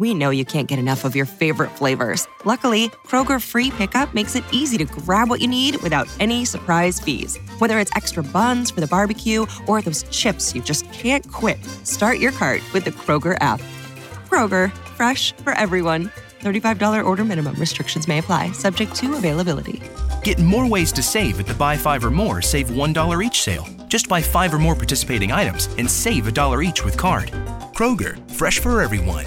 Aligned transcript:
We 0.00 0.14
know 0.14 0.30
you 0.30 0.46
can't 0.46 0.66
get 0.66 0.78
enough 0.78 1.04
of 1.04 1.14
your 1.14 1.26
favorite 1.26 1.68
flavors. 1.68 2.26
Luckily, 2.46 2.88
Kroger 3.04 3.38
Free 3.38 3.70
Pickup 3.70 4.14
makes 4.14 4.34
it 4.34 4.44
easy 4.50 4.78
to 4.78 4.86
grab 4.86 5.28
what 5.28 5.42
you 5.42 5.46
need 5.46 5.76
without 5.82 6.08
any 6.18 6.46
surprise 6.46 6.98
fees. 6.98 7.36
Whether 7.58 7.78
it's 7.78 7.94
extra 7.94 8.22
buns 8.22 8.70
for 8.70 8.80
the 8.80 8.86
barbecue 8.86 9.44
or 9.66 9.82
those 9.82 10.04
chips 10.04 10.54
you 10.54 10.62
just 10.62 10.90
can't 10.90 11.30
quit, 11.30 11.62
start 11.84 12.18
your 12.18 12.32
cart 12.32 12.62
with 12.72 12.86
the 12.86 12.92
Kroger 12.92 13.36
app. 13.42 13.60
Kroger, 14.26 14.72
fresh 14.96 15.34
for 15.44 15.52
everyone. 15.52 16.10
$35 16.40 17.04
order 17.04 17.22
minimum. 17.22 17.54
Restrictions 17.56 18.08
may 18.08 18.20
apply, 18.20 18.52
subject 18.52 18.94
to 18.94 19.16
availability. 19.16 19.82
Get 20.22 20.38
more 20.38 20.66
ways 20.66 20.92
to 20.92 21.02
save 21.02 21.38
at 21.40 21.46
the 21.46 21.52
Buy 21.52 21.76
Five 21.76 22.06
or 22.06 22.10
More 22.10 22.40
Save 22.40 22.68
$1 22.68 23.22
each 23.22 23.42
sale. 23.42 23.66
Just 23.86 24.08
buy 24.08 24.22
five 24.22 24.54
or 24.54 24.58
more 24.58 24.74
participating 24.74 25.30
items 25.30 25.66
and 25.76 25.90
save 25.90 26.26
a 26.26 26.32
dollar 26.32 26.62
each 26.62 26.86
with 26.86 26.96
card. 26.96 27.30
Kroger, 27.74 28.16
fresh 28.30 28.60
for 28.60 28.80
everyone. 28.80 29.26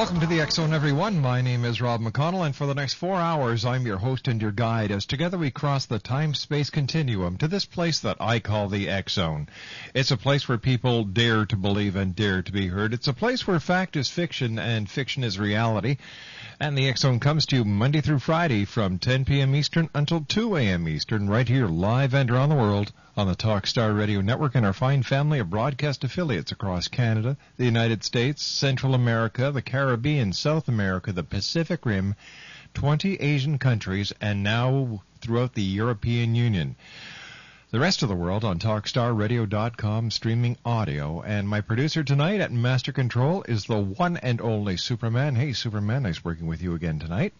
Welcome 0.00 0.18
to 0.18 0.26
the 0.26 0.46
Zone, 0.50 0.72
everyone. 0.72 1.20
My 1.20 1.42
name 1.42 1.66
is 1.66 1.82
Rob 1.82 2.00
McConnell, 2.00 2.46
and 2.46 2.56
for 2.56 2.66
the 2.66 2.74
next 2.74 2.94
four 2.94 3.16
hours, 3.16 3.66
I'm 3.66 3.84
your 3.84 3.98
host 3.98 4.28
and 4.28 4.40
your 4.40 4.50
guide 4.50 4.90
as 4.90 5.04
together 5.04 5.36
we 5.36 5.50
cross 5.50 5.84
the 5.84 5.98
time-space 5.98 6.70
continuum 6.70 7.36
to 7.36 7.46
this 7.46 7.66
place 7.66 8.00
that 8.00 8.16
I 8.18 8.40
call 8.40 8.70
the 8.70 8.88
Zone. 9.10 9.50
It's 9.92 10.10
a 10.10 10.16
place 10.16 10.48
where 10.48 10.56
people 10.56 11.04
dare 11.04 11.44
to 11.44 11.54
believe 11.54 11.96
and 11.96 12.16
dare 12.16 12.40
to 12.40 12.50
be 12.50 12.68
heard. 12.68 12.94
It's 12.94 13.08
a 13.08 13.12
place 13.12 13.46
where 13.46 13.60
fact 13.60 13.94
is 13.94 14.08
fiction 14.08 14.58
and 14.58 14.88
fiction 14.88 15.22
is 15.22 15.38
reality. 15.38 15.98
And 16.62 16.76
the 16.76 16.94
Zone 16.94 17.20
comes 17.20 17.46
to 17.46 17.56
you 17.56 17.64
Monday 17.64 18.02
through 18.02 18.18
Friday 18.18 18.66
from 18.66 18.98
10 18.98 19.24
p.m. 19.24 19.54
Eastern 19.54 19.88
until 19.94 20.26
2 20.28 20.56
a.m. 20.56 20.86
Eastern, 20.88 21.26
right 21.26 21.48
here 21.48 21.66
live 21.66 22.12
and 22.12 22.30
around 22.30 22.50
the 22.50 22.54
world 22.54 22.92
on 23.16 23.26
the 23.26 23.34
Talkstar 23.34 23.96
Radio 23.96 24.20
Network 24.20 24.54
and 24.54 24.66
our 24.66 24.74
fine 24.74 25.02
family 25.02 25.38
of 25.38 25.48
broadcast 25.48 26.04
affiliates 26.04 26.52
across 26.52 26.86
Canada, 26.86 27.38
the 27.56 27.64
United 27.64 28.04
States, 28.04 28.42
Central 28.42 28.94
America, 28.94 29.50
the 29.50 29.62
Caribbean, 29.62 30.34
South 30.34 30.68
America, 30.68 31.14
the 31.14 31.22
Pacific 31.22 31.86
Rim, 31.86 32.14
20 32.74 33.14
Asian 33.14 33.56
countries, 33.56 34.12
and 34.20 34.42
now 34.42 35.02
throughout 35.22 35.54
the 35.54 35.62
European 35.62 36.34
Union. 36.34 36.76
The 37.72 37.78
rest 37.78 38.02
of 38.02 38.08
the 38.08 38.16
world 38.16 38.44
on 38.44 38.58
TalkStarRadio.com 38.58 40.10
streaming 40.10 40.56
audio. 40.64 41.22
And 41.22 41.48
my 41.48 41.60
producer 41.60 42.02
tonight 42.02 42.40
at 42.40 42.50
Master 42.50 42.90
Control 42.90 43.44
is 43.46 43.66
the 43.66 43.78
one 43.78 44.16
and 44.16 44.40
only 44.40 44.76
Superman. 44.76 45.36
Hey, 45.36 45.52
Superman, 45.52 46.02
nice 46.02 46.24
working 46.24 46.48
with 46.48 46.62
you 46.62 46.74
again 46.74 46.98
tonight. 46.98 47.32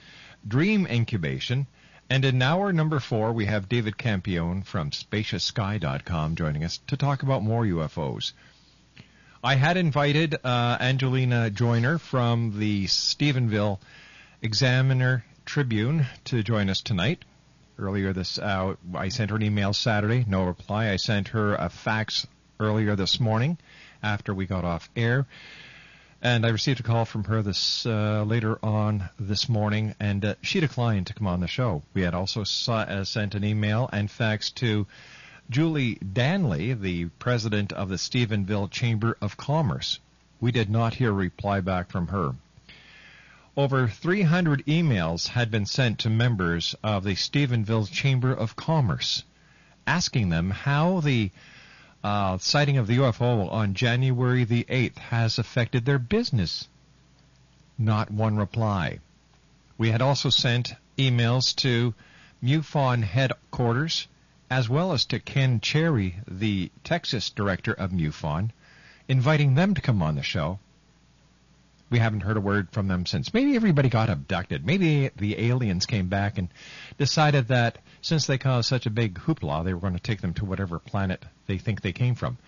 dream 0.46 0.86
incubation. 0.86 1.66
And 2.08 2.24
in 2.24 2.42
hour 2.42 2.72
number 2.72 3.00
four, 3.00 3.32
we 3.32 3.46
have 3.46 3.68
David 3.68 3.96
Campione 3.96 4.64
from 4.64 4.90
SpaciousSky.com 4.90 6.36
joining 6.36 6.62
us 6.62 6.78
to 6.88 6.96
talk 6.96 7.22
about 7.22 7.42
more 7.42 7.64
UFOs. 7.64 8.32
I 9.42 9.54
had 9.54 9.76
invited 9.76 10.36
uh, 10.44 10.76
Angelina 10.80 11.50
Joiner 11.50 11.98
from 11.98 12.58
the 12.58 12.86
Stephenville 12.86 13.78
Examiner 14.46 15.24
Tribune 15.44 16.06
to 16.26 16.40
join 16.44 16.70
us 16.70 16.80
tonight. 16.80 17.24
Earlier 17.80 18.12
this, 18.12 18.38
uh, 18.38 18.76
I 18.94 19.08
sent 19.08 19.30
her 19.30 19.36
an 19.36 19.42
email 19.42 19.72
Saturday, 19.72 20.24
no 20.24 20.44
reply. 20.44 20.90
I 20.90 20.96
sent 20.98 21.28
her 21.28 21.56
a 21.56 21.68
fax 21.68 22.28
earlier 22.60 22.94
this 22.94 23.18
morning 23.18 23.58
after 24.04 24.32
we 24.32 24.46
got 24.46 24.64
off 24.64 24.88
air. 24.94 25.26
And 26.22 26.46
I 26.46 26.50
received 26.50 26.78
a 26.78 26.84
call 26.84 27.06
from 27.06 27.24
her 27.24 27.42
this 27.42 27.86
uh, 27.86 28.22
later 28.22 28.56
on 28.64 29.08
this 29.18 29.48
morning, 29.48 29.96
and 29.98 30.24
uh, 30.24 30.34
she 30.42 30.60
declined 30.60 31.08
to 31.08 31.14
come 31.14 31.26
on 31.26 31.40
the 31.40 31.48
show. 31.48 31.82
We 31.92 32.02
had 32.02 32.14
also 32.14 32.44
saw, 32.44 32.82
uh, 32.82 33.02
sent 33.02 33.34
an 33.34 33.42
email 33.42 33.90
and 33.92 34.08
fax 34.08 34.52
to 34.62 34.86
Julie 35.50 35.96
Danley, 35.96 36.72
the 36.72 37.06
president 37.18 37.72
of 37.72 37.88
the 37.88 37.96
Stephenville 37.96 38.70
Chamber 38.70 39.18
of 39.20 39.36
Commerce. 39.36 39.98
We 40.40 40.52
did 40.52 40.70
not 40.70 40.94
hear 40.94 41.10
a 41.10 41.12
reply 41.12 41.62
back 41.62 41.90
from 41.90 42.06
her. 42.06 42.36
Over 43.58 43.88
300 43.88 44.66
emails 44.66 45.28
had 45.28 45.50
been 45.50 45.64
sent 45.64 46.00
to 46.00 46.10
members 46.10 46.74
of 46.82 47.04
the 47.04 47.14
Stephenville 47.14 47.90
Chamber 47.90 48.30
of 48.30 48.54
Commerce 48.54 49.24
asking 49.86 50.28
them 50.28 50.50
how 50.50 51.00
the 51.00 51.30
uh, 52.04 52.36
sighting 52.36 52.76
of 52.76 52.86
the 52.86 52.98
UFO 52.98 53.50
on 53.50 53.72
January 53.72 54.44
the 54.44 54.64
8th 54.64 54.98
has 54.98 55.38
affected 55.38 55.86
their 55.86 55.98
business. 55.98 56.68
Not 57.78 58.10
one 58.10 58.36
reply. 58.36 58.98
We 59.78 59.90
had 59.90 60.02
also 60.02 60.28
sent 60.28 60.74
emails 60.98 61.56
to 61.56 61.94
MUFON 62.42 63.04
headquarters 63.04 64.06
as 64.50 64.68
well 64.68 64.92
as 64.92 65.06
to 65.06 65.18
Ken 65.18 65.60
Cherry, 65.60 66.16
the 66.28 66.70
Texas 66.84 67.30
director 67.30 67.72
of 67.72 67.90
MUFON, 67.90 68.50
inviting 69.08 69.54
them 69.54 69.72
to 69.72 69.80
come 69.80 70.02
on 70.02 70.14
the 70.14 70.22
show. 70.22 70.58
We 71.88 72.00
haven't 72.00 72.22
heard 72.22 72.36
a 72.36 72.40
word 72.40 72.68
from 72.72 72.88
them 72.88 73.06
since. 73.06 73.32
Maybe 73.32 73.54
everybody 73.54 73.88
got 73.88 74.10
abducted. 74.10 74.66
Maybe 74.66 75.10
the 75.16 75.48
aliens 75.48 75.86
came 75.86 76.08
back 76.08 76.36
and 76.36 76.48
decided 76.98 77.48
that 77.48 77.78
since 78.02 78.26
they 78.26 78.38
caused 78.38 78.68
such 78.68 78.86
a 78.86 78.90
big 78.90 79.14
hoopla, 79.14 79.64
they 79.64 79.72
were 79.72 79.80
going 79.80 79.94
to 79.94 80.00
take 80.00 80.20
them 80.20 80.34
to 80.34 80.44
whatever 80.44 80.80
planet 80.80 81.24
they 81.46 81.58
think 81.58 81.82
they 81.82 81.92
came 81.92 82.16
from. 82.16 82.38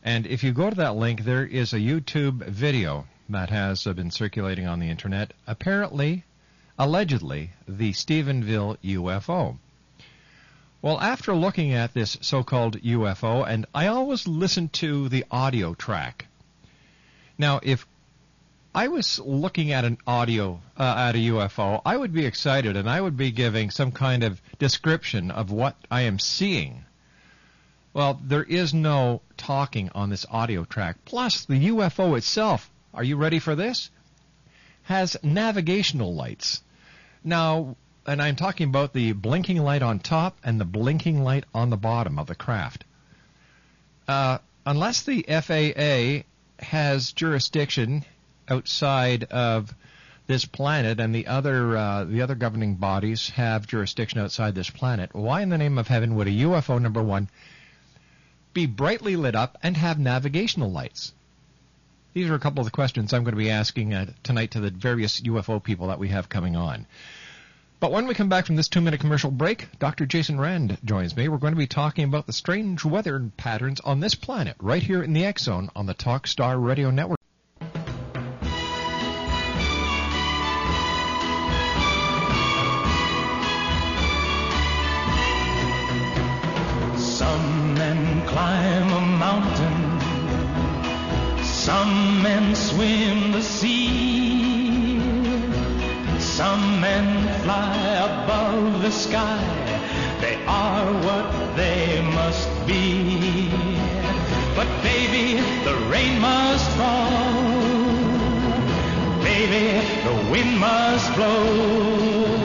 And 0.03 0.27
if 0.27 0.43
you 0.43 0.51
go 0.51 0.69
to 0.69 0.75
that 0.77 0.95
link, 0.95 1.23
there 1.23 1.45
is 1.45 1.73
a 1.73 1.79
YouTube 1.79 2.45
video 2.45 3.07
that 3.29 3.49
has 3.49 3.87
uh, 3.87 3.93
been 3.93 4.11
circulating 4.11 4.67
on 4.67 4.79
the 4.79 4.89
internet. 4.89 5.33
Apparently, 5.47 6.23
allegedly, 6.81 7.51
the 7.67 7.91
Stephenville 7.91 8.75
UFO. 8.83 9.55
Well, 10.81 10.99
after 10.99 11.35
looking 11.35 11.73
at 11.73 11.93
this 11.93 12.17
so-called 12.21 12.81
UFO, 12.81 13.47
and 13.47 13.67
I 13.71 13.85
always 13.85 14.27
listen 14.27 14.67
to 14.69 15.07
the 15.07 15.23
audio 15.29 15.75
track. 15.75 16.25
Now, 17.37 17.59
if 17.61 17.85
I 18.73 18.87
was 18.87 19.19
looking 19.19 19.71
at 19.71 19.85
an 19.85 19.99
audio 20.07 20.59
uh, 20.75 20.95
at 20.97 21.13
a 21.13 21.19
UFO, 21.19 21.83
I 21.85 21.95
would 21.95 22.13
be 22.13 22.25
excited 22.25 22.75
and 22.75 22.89
I 22.89 22.99
would 22.99 23.15
be 23.15 23.29
giving 23.29 23.69
some 23.69 23.91
kind 23.91 24.23
of 24.23 24.41
description 24.57 25.29
of 25.29 25.51
what 25.51 25.75
I 25.91 26.01
am 26.01 26.17
seeing. 26.17 26.85
Well, 27.93 28.19
there 28.23 28.43
is 28.43 28.73
no 28.73 29.21
talking 29.37 29.91
on 29.93 30.09
this 30.09 30.25
audio 30.31 30.63
track. 30.63 30.97
Plus, 31.05 31.45
the 31.45 31.67
UFO 31.67 32.17
itself, 32.17 32.71
are 32.91 33.03
you 33.03 33.17
ready 33.17 33.37
for 33.37 33.53
this? 33.53 33.91
Has 34.83 35.15
navigational 35.21 36.15
lights. 36.15 36.63
Now, 37.23 37.75
and 38.05 38.21
I'm 38.21 38.35
talking 38.35 38.69
about 38.69 38.93
the 38.93 39.11
blinking 39.11 39.61
light 39.61 39.83
on 39.83 39.99
top 39.99 40.37
and 40.43 40.59
the 40.59 40.65
blinking 40.65 41.23
light 41.23 41.45
on 41.53 41.69
the 41.69 41.77
bottom 41.77 42.17
of 42.17 42.27
the 42.27 42.35
craft. 42.35 42.83
Uh, 44.07 44.39
unless 44.65 45.03
the 45.03 45.23
FAA 45.23 46.25
has 46.65 47.13
jurisdiction 47.13 48.05
outside 48.47 49.23
of 49.25 49.73
this 50.27 50.45
planet 50.45 50.99
and 50.99 51.13
the 51.13 51.27
other 51.27 51.77
uh, 51.77 52.03
the 52.05 52.21
other 52.21 52.35
governing 52.35 52.75
bodies 52.75 53.29
have 53.29 53.67
jurisdiction 53.67 54.19
outside 54.19 54.55
this 54.55 54.69
planet, 54.69 55.13
why 55.13 55.41
in 55.41 55.49
the 55.49 55.57
name 55.57 55.77
of 55.77 55.87
heaven 55.87 56.15
would 56.15 56.27
a 56.27 56.31
UFO 56.31 56.81
number 56.81 57.03
one 57.03 57.29
be 58.53 58.65
brightly 58.65 59.15
lit 59.15 59.35
up 59.35 59.57
and 59.61 59.77
have 59.77 59.99
navigational 59.99 60.71
lights? 60.71 61.13
These 62.13 62.29
are 62.29 62.35
a 62.35 62.39
couple 62.39 62.59
of 62.59 62.65
the 62.65 62.71
questions 62.71 63.13
I'm 63.13 63.23
going 63.23 63.35
to 63.35 63.37
be 63.37 63.49
asking 63.49 63.93
uh, 63.93 64.05
tonight 64.21 64.51
to 64.51 64.59
the 64.59 64.69
various 64.69 65.21
UFO 65.21 65.63
people 65.63 65.87
that 65.87 65.99
we 65.99 66.09
have 66.09 66.27
coming 66.27 66.57
on. 66.57 66.85
But 67.79 67.93
when 67.93 68.05
we 68.05 68.13
come 68.13 68.27
back 68.27 68.45
from 68.45 68.57
this 68.57 68.67
two 68.67 68.81
minute 68.81 68.99
commercial 68.99 69.31
break, 69.31 69.67
Dr. 69.79 70.05
Jaysen 70.05 70.37
Rand 70.37 70.77
joins 70.83 71.15
me. 71.15 71.29
We're 71.29 71.37
going 71.37 71.53
to 71.53 71.57
be 71.57 71.67
talking 71.67 72.03
about 72.03 72.27
the 72.27 72.33
strange 72.33 72.83
weather 72.83 73.31
patterns 73.37 73.79
on 73.79 74.01
this 74.01 74.13
planet 74.13 74.57
right 74.59 74.83
here 74.83 75.01
in 75.01 75.13
the 75.13 75.23
X 75.23 75.43
Zone 75.43 75.69
on 75.73 75.85
the 75.85 75.95
Talkstar 75.95 76.61
Radio 76.61 76.91
Network. 76.91 77.20
Some 91.91 92.23
men 92.23 92.55
swim 92.55 93.33
the 93.33 93.41
sea, 93.41 94.97
some 96.19 96.79
men 96.79 97.07
fly 97.43 97.75
above 98.09 98.81
the 98.81 98.91
sky. 98.91 99.43
They 100.21 100.37
are 100.45 100.85
what 101.07 101.57
they 101.57 102.01
must 102.01 102.49
be. 102.65 103.49
But 104.55 104.69
baby, 104.89 105.41
the 105.67 105.75
rain 105.91 106.21
must 106.21 106.69
fall. 106.79 107.11
Baby, 109.29 109.65
the 110.07 110.15
wind 110.31 110.59
must 110.59 111.13
blow. 111.15 112.40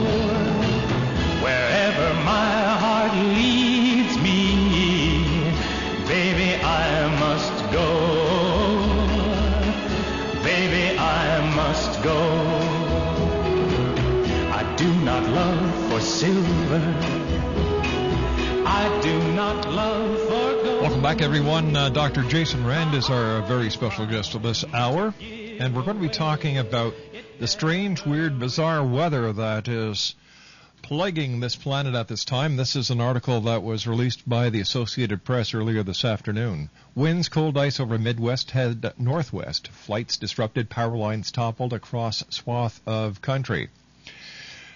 Go. 12.07 12.13
I 14.53 14.75
do 14.77 14.87
not 15.03 15.27
love 15.29 15.91
for 15.91 15.99
silver. 15.99 16.95
I 18.65 18.99
do 19.03 19.33
not 19.33 19.69
love 19.69 20.17
for 20.21 20.63
gold. 20.63 20.81
Welcome 20.83 21.01
back, 21.01 21.21
everyone. 21.21 21.75
Uh, 21.75 21.89
Dr. 21.89 22.21
Jaysen 22.21 22.65
Rand 22.65 22.95
is 22.95 23.09
our 23.09 23.41
very 23.41 23.69
special 23.69 24.05
guest 24.05 24.35
of 24.35 24.41
this 24.41 24.63
hour, 24.73 25.13
and 25.19 25.75
we're 25.75 25.83
going 25.83 25.97
to 25.97 26.01
be 26.01 26.07
talking 26.07 26.57
about 26.57 26.93
the 27.39 27.47
strange, 27.47 28.05
weird, 28.05 28.39
bizarre 28.39 28.85
weather 28.85 29.33
that 29.33 29.67
is 29.67 30.15
plaguing 30.87 31.41
this 31.41 31.57
planet 31.57 31.93
at 31.95 32.07
this 32.07 32.23
time. 32.23 32.55
This 32.55 32.73
is 32.77 32.89
an 32.89 33.01
article 33.01 33.41
that 33.41 33.61
was 33.61 33.85
released 33.85 34.27
by 34.27 34.49
the 34.49 34.61
Associated 34.61 35.21
Press 35.25 35.53
earlier 35.53 35.83
this 35.83 36.05
afternoon. 36.05 36.69
Winds, 36.95 37.27
cold 37.27 37.57
ice 37.57 37.81
over 37.81 37.97
Midwest 37.97 38.51
head 38.51 38.93
northwest. 38.97 39.67
Flights 39.67 40.15
disrupted, 40.15 40.69
power 40.69 40.95
lines 40.95 41.29
toppled 41.29 41.73
across 41.73 42.23
swath 42.29 42.79
of 42.87 43.21
country. 43.21 43.67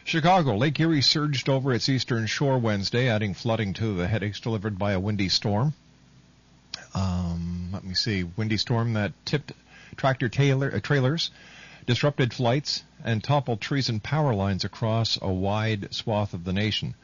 Chicago, 0.03 0.57
Lake 0.57 0.77
Erie 0.81 1.01
surged 1.01 1.47
over 1.47 1.71
its 1.71 1.87
eastern 1.87 2.25
shore 2.25 2.57
Wednesday, 2.57 3.07
adding 3.07 3.33
flooding 3.33 3.71
to 3.75 3.95
the 3.95 4.09
headaches 4.09 4.41
delivered 4.41 4.77
by 4.77 4.91
a 4.91 4.99
windy 4.99 5.29
storm. 5.29 5.73
Um, 6.93 7.69
let 7.71 7.85
me 7.85 7.93
see, 7.93 8.25
windy 8.25 8.57
storm 8.57 8.95
that 8.95 9.13
tipped 9.23 9.53
tractor 9.95 10.27
trailer, 10.27 10.73
uh, 10.75 10.81
trailers, 10.81 11.31
disrupted 11.85 12.33
flights, 12.33 12.83
and 13.03 13.23
toppled 13.23 13.59
trees 13.59 13.89
and 13.89 14.03
power 14.03 14.33
lines 14.33 14.63
across 14.63 15.17
a 15.21 15.31
wide 15.31 15.93
swath 15.93 16.33
of 16.33 16.43
the 16.43 16.53
nation. 16.53 16.95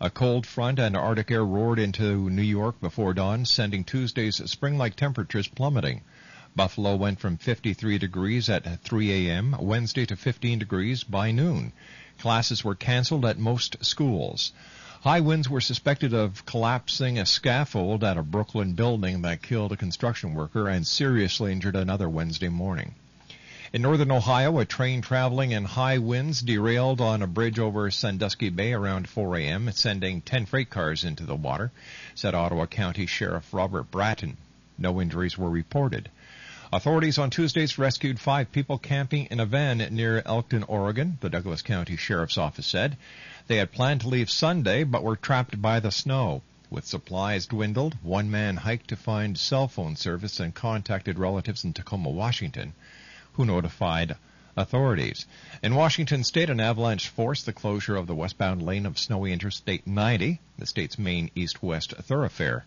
A 0.00 0.10
cold 0.10 0.44
front 0.46 0.78
and 0.78 0.96
Arctic 0.96 1.30
air 1.30 1.44
roared 1.44 1.78
into 1.78 2.28
New 2.28 2.42
York 2.42 2.80
before 2.80 3.14
dawn, 3.14 3.44
sending 3.44 3.84
Tuesday's 3.84 4.36
spring-like 4.50 4.96
temperatures 4.96 5.46
plummeting. 5.46 6.02
Buffalo 6.56 6.94
went 6.96 7.20
from 7.20 7.36
53 7.36 7.98
degrees 7.98 8.48
at 8.48 8.80
3 8.82 9.28
a.m. 9.28 9.56
Wednesday 9.58 10.06
to 10.06 10.16
15 10.16 10.58
degrees 10.58 11.04
by 11.04 11.30
noon. 11.30 11.72
Classes 12.18 12.64
were 12.64 12.74
canceled 12.74 13.24
at 13.24 13.38
most 13.38 13.84
schools. 13.84 14.52
High 15.02 15.20
winds 15.20 15.48
were 15.48 15.60
suspected 15.60 16.12
of 16.14 16.46
collapsing 16.46 17.18
a 17.18 17.26
scaffold 17.26 18.02
at 18.02 18.16
a 18.16 18.22
Brooklyn 18.22 18.72
building 18.72 19.22
that 19.22 19.42
killed 19.42 19.72
a 19.72 19.76
construction 19.76 20.34
worker 20.34 20.68
and 20.68 20.86
seriously 20.86 21.52
injured 21.52 21.76
another 21.76 22.08
Wednesday 22.08 22.48
morning. 22.48 22.94
In 23.74 23.82
northern 23.82 24.12
Ohio, 24.12 24.60
a 24.60 24.64
train 24.64 25.02
traveling 25.02 25.50
in 25.50 25.64
high 25.64 25.98
winds 25.98 26.40
derailed 26.42 27.00
on 27.00 27.22
a 27.22 27.26
bridge 27.26 27.58
over 27.58 27.90
Sandusky 27.90 28.48
Bay 28.48 28.72
around 28.72 29.08
4 29.08 29.36
a.m., 29.38 29.72
sending 29.72 30.20
10 30.20 30.46
freight 30.46 30.70
cars 30.70 31.02
into 31.02 31.26
the 31.26 31.34
water, 31.34 31.72
said 32.14 32.36
Ottawa 32.36 32.66
County 32.66 33.06
Sheriff 33.06 33.52
Robert 33.52 33.90
Bratton. 33.90 34.36
No 34.78 35.00
injuries 35.00 35.36
were 35.36 35.50
reported. 35.50 36.08
Authorities 36.72 37.18
on 37.18 37.30
Tuesdays 37.30 37.76
rescued 37.76 38.20
five 38.20 38.52
people 38.52 38.78
camping 38.78 39.26
in 39.26 39.40
a 39.40 39.44
van 39.44 39.78
near 39.78 40.22
Elkton, 40.24 40.62
Oregon, 40.62 41.18
the 41.20 41.28
Douglas 41.28 41.62
County 41.62 41.96
Sheriff's 41.96 42.38
Office 42.38 42.68
said. 42.68 42.96
They 43.48 43.56
had 43.56 43.72
planned 43.72 44.02
to 44.02 44.08
leave 44.08 44.30
Sunday, 44.30 44.84
but 44.84 45.02
were 45.02 45.16
trapped 45.16 45.60
by 45.60 45.80
the 45.80 45.90
snow. 45.90 46.42
With 46.70 46.86
supplies 46.86 47.46
dwindled, 47.46 47.96
one 48.04 48.30
man 48.30 48.58
hiked 48.58 48.86
to 48.90 48.96
find 48.96 49.36
cell 49.36 49.66
phone 49.66 49.96
service 49.96 50.38
and 50.38 50.54
contacted 50.54 51.18
relatives 51.18 51.64
in 51.64 51.72
Tacoma, 51.72 52.10
Washington, 52.10 52.72
who 53.34 53.44
notified 53.44 54.16
authorities. 54.56 55.26
In 55.62 55.74
Washington 55.74 56.24
state, 56.24 56.50
an 56.50 56.60
avalanche 56.60 57.08
forced 57.08 57.46
the 57.46 57.52
closure 57.52 57.96
of 57.96 58.06
the 58.06 58.14
westbound 58.14 58.62
lane 58.62 58.86
of 58.86 58.98
snowy 58.98 59.32
Interstate 59.32 59.86
90, 59.86 60.40
the 60.58 60.66
state's 60.66 60.98
main 60.98 61.30
east-west 61.34 61.92
thoroughfare. 61.92 62.64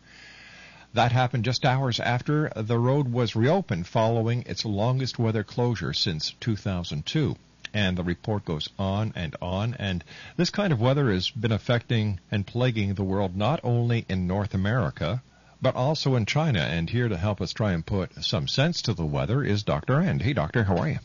That 0.93 1.11
happened 1.11 1.45
just 1.45 1.65
hours 1.65 1.99
after 1.99 2.51
the 2.55 2.79
road 2.79 3.11
was 3.11 3.35
reopened 3.35 3.87
following 3.87 4.43
its 4.43 4.65
longest 4.65 5.19
weather 5.19 5.43
closure 5.43 5.93
since 5.93 6.33
2002 6.39 7.35
and 7.73 7.97
the 7.97 8.03
report 8.03 8.45
goes 8.45 8.69
on 8.79 9.13
and 9.15 9.35
on. 9.41 9.75
And 9.75 10.03
this 10.35 10.49
kind 10.49 10.73
of 10.73 10.81
weather 10.81 11.11
has 11.11 11.29
been 11.29 11.51
affecting 11.51 12.19
and 12.31 12.47
plaguing 12.47 12.93
the 12.93 13.03
world 13.03 13.35
not 13.35 13.59
only 13.63 14.05
in 14.09 14.25
North 14.25 14.53
America, 14.53 15.21
but 15.61 15.75
also 15.75 16.15
in 16.15 16.25
China. 16.25 16.59
And 16.59 16.89
here 16.89 17.07
to 17.07 17.17
help 17.17 17.41
us 17.41 17.53
try 17.53 17.73
and 17.73 17.85
put 17.85 18.23
some 18.23 18.47
sense 18.47 18.81
to 18.83 18.93
the 18.93 19.05
weather 19.05 19.43
is 19.43 19.63
Dr. 19.63 19.97
Rand. 19.97 20.21
Hey, 20.21 20.33
Doctor, 20.33 20.63
how 20.63 20.77
are 20.77 20.89
you? 20.89 20.99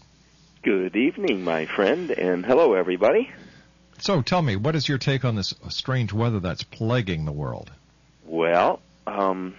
Good 0.62 0.97
evening, 0.97 1.42
my 1.42 1.66
friend, 1.66 2.11
and 2.11 2.47
hello, 2.47 2.75
everybody. 2.75 3.30
So 3.99 4.23
tell 4.23 4.42
me, 4.42 4.56
what 4.56 4.76
is 4.76 4.88
your 4.88 4.99
take 4.99 5.25
on 5.25 5.35
this 5.35 5.54
strange 5.68 6.12
weather 6.12 6.40
that's 6.40 6.62
plaguing 6.62 7.25
the 7.25 7.32
world? 7.32 7.71
Well, 8.25 8.80
um, 9.06 9.54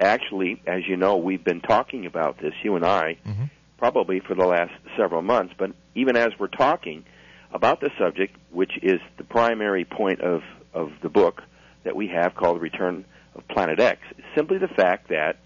actually, 0.00 0.60
as 0.66 0.86
you 0.86 0.96
know, 0.96 1.16
we've 1.16 1.44
been 1.44 1.60
talking 1.60 2.06
about 2.06 2.38
this, 2.38 2.54
you 2.62 2.76
and 2.76 2.84
I, 2.84 3.18
mm-hmm 3.26 3.44
probably 3.78 4.20
for 4.20 4.34
the 4.34 4.44
last 4.44 4.72
several 4.96 5.22
months. 5.22 5.54
But 5.56 5.70
even 5.94 6.16
as 6.16 6.32
we're 6.38 6.48
talking 6.48 7.04
about 7.52 7.80
the 7.80 7.90
subject, 7.98 8.36
which 8.50 8.72
is 8.82 9.00
the 9.16 9.24
primary 9.24 9.84
point 9.86 10.20
of, 10.20 10.42
of 10.74 10.92
the 11.00 11.08
book 11.08 11.42
that 11.84 11.96
we 11.96 12.08
have 12.08 12.34
called 12.34 12.60
Return 12.60 13.06
of 13.38 13.48
Planet 13.48 13.80
X, 13.80 14.00
simply 14.34 14.58
the 14.58 14.68
fact 14.68 15.08
that 15.08 15.36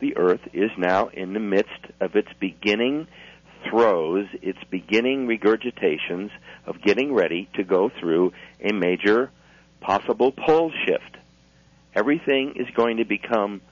the 0.00 0.16
Earth 0.16 0.40
is 0.52 0.70
now 0.76 1.08
in 1.08 1.32
the 1.32 1.40
midst 1.40 1.86
of 2.00 2.16
its 2.16 2.28
beginning 2.38 3.06
throes, 3.70 4.26
its 4.42 4.58
beginning 4.70 5.26
regurgitations 5.26 6.30
of 6.66 6.82
getting 6.82 7.14
ready 7.14 7.48
to 7.54 7.64
go 7.64 7.90
through 8.00 8.32
a 8.60 8.72
major 8.72 9.30
possible 9.80 10.32
pole 10.32 10.72
shift. 10.84 11.16
Everything 11.94 12.54
is 12.56 12.66
going 12.76 12.98
to 12.98 13.04
become 13.04 13.62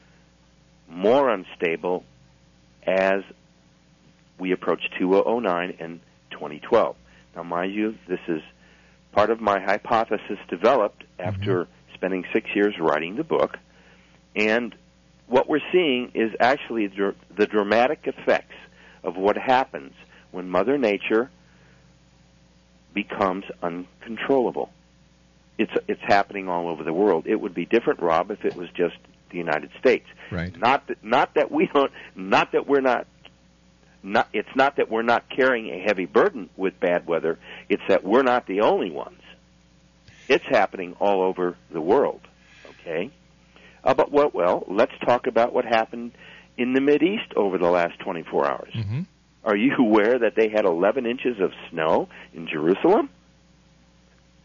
more 0.88 1.28
unstable 1.28 2.04
as 2.86 3.22
we 4.38 4.52
approach 4.52 4.80
2009 4.98 5.76
and 5.78 6.00
2012. 6.30 6.96
Now, 7.36 7.42
mind 7.42 7.74
you, 7.74 7.96
this 8.08 8.20
is 8.28 8.40
part 9.12 9.30
of 9.30 9.40
my 9.40 9.60
hypothesis 9.60 10.38
developed 10.48 11.04
after 11.18 11.64
mm-hmm. 11.64 11.72
Spending 12.04 12.24
six 12.34 12.50
years 12.54 12.74
writing 12.78 13.16
the 13.16 13.24
book. 13.24 13.56
And 14.36 14.74
what 15.26 15.48
we're 15.48 15.62
seeing 15.72 16.10
is 16.14 16.32
actually 16.38 16.88
the, 16.88 17.14
the 17.34 17.46
dramatic 17.46 18.00
effects 18.04 18.54
of 19.02 19.16
what 19.16 19.38
happens 19.38 19.94
when 20.30 20.50
Mother 20.50 20.76
Nature 20.76 21.30
becomes 22.92 23.44
uncontrollable. 23.62 24.70
It's 25.56 25.72
it's 25.88 26.00
happening 26.02 26.48
all 26.48 26.68
over 26.68 26.82
the 26.82 26.92
world. 26.92 27.26
It 27.26 27.36
would 27.36 27.54
be 27.54 27.64
different, 27.64 28.00
Rob, 28.00 28.30
if 28.30 28.44
it 28.44 28.54
was 28.54 28.68
just 28.76 28.96
the 29.30 29.38
United 29.38 29.70
States. 29.78 30.06
Right. 30.30 30.54
Not 30.58 30.88
that 30.88 31.02
not 31.02 31.34
that 31.34 31.50
we 31.50 31.70
don't 31.72 31.92
not 32.14 32.52
that 32.52 32.66
we're 32.66 32.80
not 32.80 33.06
not, 34.02 34.28
it's 34.32 34.54
not 34.54 34.76
that 34.76 34.90
we're 34.90 35.02
not 35.02 35.30
carrying 35.30 35.70
a 35.70 35.80
heavy 35.80 36.06
burden 36.06 36.50
with 36.56 36.78
bad 36.80 37.06
weather, 37.06 37.38
it's 37.68 37.82
that 37.88 38.04
we're 38.04 38.22
not 38.24 38.46
the 38.46 38.60
only 38.60 38.90
ones. 38.90 39.20
It's 40.28 40.44
happening 40.48 40.94
all 41.00 41.22
over 41.22 41.56
the 41.70 41.80
world. 41.80 42.20
Okay? 42.80 43.10
Uh, 43.82 43.94
but 43.94 44.10
well, 44.10 44.30
well, 44.32 44.64
let's 44.68 44.92
talk 45.04 45.26
about 45.26 45.52
what 45.52 45.64
happened 45.64 46.12
in 46.56 46.72
the 46.72 46.80
Mid 46.80 47.02
East 47.02 47.32
over 47.36 47.58
the 47.58 47.70
last 47.70 47.98
24 48.00 48.50
hours. 48.50 48.72
Mm-hmm. 48.74 49.02
Are 49.44 49.56
you 49.56 49.74
aware 49.78 50.18
that 50.18 50.34
they 50.36 50.48
had 50.48 50.64
11 50.64 51.04
inches 51.06 51.38
of 51.40 51.52
snow 51.70 52.08
in 52.32 52.48
Jerusalem? 52.48 53.10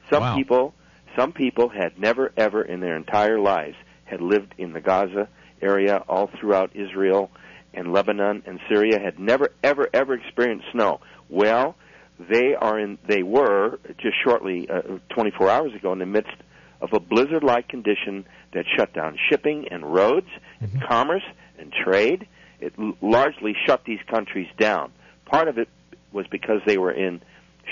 Some 0.09 0.23
wow. 0.23 0.35
people, 0.35 0.73
some 1.15 1.31
people 1.31 1.69
had 1.69 1.97
never 1.97 2.33
ever 2.35 2.61
in 2.61 2.81
their 2.81 2.97
entire 2.97 3.39
lives 3.39 3.75
had 4.05 4.21
lived 4.21 4.55
in 4.57 4.73
the 4.73 4.81
Gaza 4.81 5.29
area, 5.61 6.03
all 6.07 6.29
throughout 6.39 6.75
Israel, 6.75 7.29
and 7.73 7.93
Lebanon 7.93 8.43
and 8.45 8.59
Syria 8.67 8.99
had 8.99 9.19
never, 9.19 9.49
ever, 9.63 9.87
ever 9.93 10.13
experienced 10.15 10.65
snow. 10.71 10.99
Well, 11.29 11.75
they 12.19 12.53
are 12.55 12.79
in. 12.79 12.97
They 13.07 13.23
were 13.23 13.79
just 13.97 14.15
shortly, 14.23 14.69
uh, 14.69 14.99
24 15.09 15.49
hours 15.49 15.73
ago, 15.73 15.93
in 15.93 15.99
the 15.99 16.05
midst 16.05 16.35
of 16.81 16.93
a 16.93 16.99
blizzard-like 16.99 17.67
condition 17.67 18.25
that 18.53 18.65
shut 18.77 18.93
down 18.93 19.17
shipping 19.29 19.67
and 19.69 19.93
roads, 19.93 20.27
mm-hmm. 20.61 20.77
and 20.77 20.87
commerce 20.87 21.23
and 21.57 21.71
trade. 21.71 22.27
It 22.59 22.73
l- 22.77 22.97
largely 23.01 23.55
shut 23.65 23.83
these 23.85 23.99
countries 24.07 24.47
down. 24.57 24.91
Part 25.25 25.47
of 25.47 25.57
it 25.57 25.69
was 26.11 26.25
because 26.27 26.61
they 26.65 26.77
were 26.77 26.91
in 26.91 27.21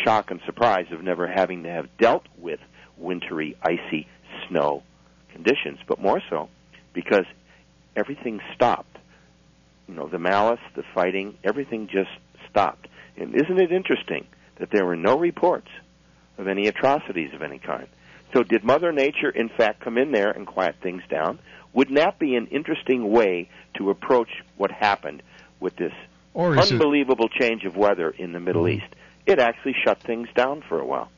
shock 0.04 0.32
and 0.32 0.40
surprise 0.46 0.86
of 0.92 1.04
never 1.04 1.28
having 1.28 1.64
to 1.64 1.70
have 1.70 1.88
dealt 1.98 2.24
with 2.38 2.60
wintry, 2.98 3.56
icy 3.62 4.08
snow 4.48 4.84
conditions, 5.32 5.80
but 5.88 6.00
more 6.00 6.22
so 6.30 6.50
because 6.94 7.26
everything 7.96 8.40
stopped 8.54 8.98
you 9.88 9.96
know, 9.96 10.08
the 10.08 10.20
malice, 10.20 10.60
the 10.76 10.84
fighting, 10.94 11.38
everything 11.44 11.88
just 11.88 12.10
stopped. 12.50 12.88
And 13.16 13.34
isn't 13.36 13.60
it 13.60 13.72
interesting 13.72 14.28
that 14.60 14.70
there 14.72 14.86
were 14.86 14.96
no 14.96 15.18
reports 15.18 15.68
of 16.38 16.48
any 16.48 16.68
atrocities 16.68 17.34
of 17.34 17.42
any 17.42 17.60
kind? 17.60 17.88
So 18.34 18.44
did 18.44 18.64
Mother 18.64 18.92
Nature 18.92 19.30
in 19.30 19.50
fact 19.50 19.82
come 19.82 19.98
in 19.98 20.12
there 20.12 20.30
and 20.30 20.46
quiet 20.46 20.76
things 20.82 21.02
down? 21.10 21.40
Wouldn't 21.74 21.98
that 21.98 22.20
be 22.20 22.36
an 22.36 22.48
interesting 22.48 23.10
way 23.10 23.50
to 23.78 23.90
approach 23.90 24.30
what 24.58 24.72
happened 24.72 25.22
with 25.60 25.76
this 25.76 25.94
unbelievable 26.36 27.30
it... 27.34 27.40
change 27.40 27.64
of 27.66 27.76
weather 27.76 28.10
in 28.10 28.34
the 28.34 28.40
Middle 28.40 28.64
mm-hmm. 28.64 28.84
East? 28.84 28.94
It 29.26 29.40
actually 29.40 29.76
shut 29.86 30.02
things 30.02 30.28
down 30.36 30.64
for 30.68 30.80
a 30.80 30.86
while. 30.86 31.10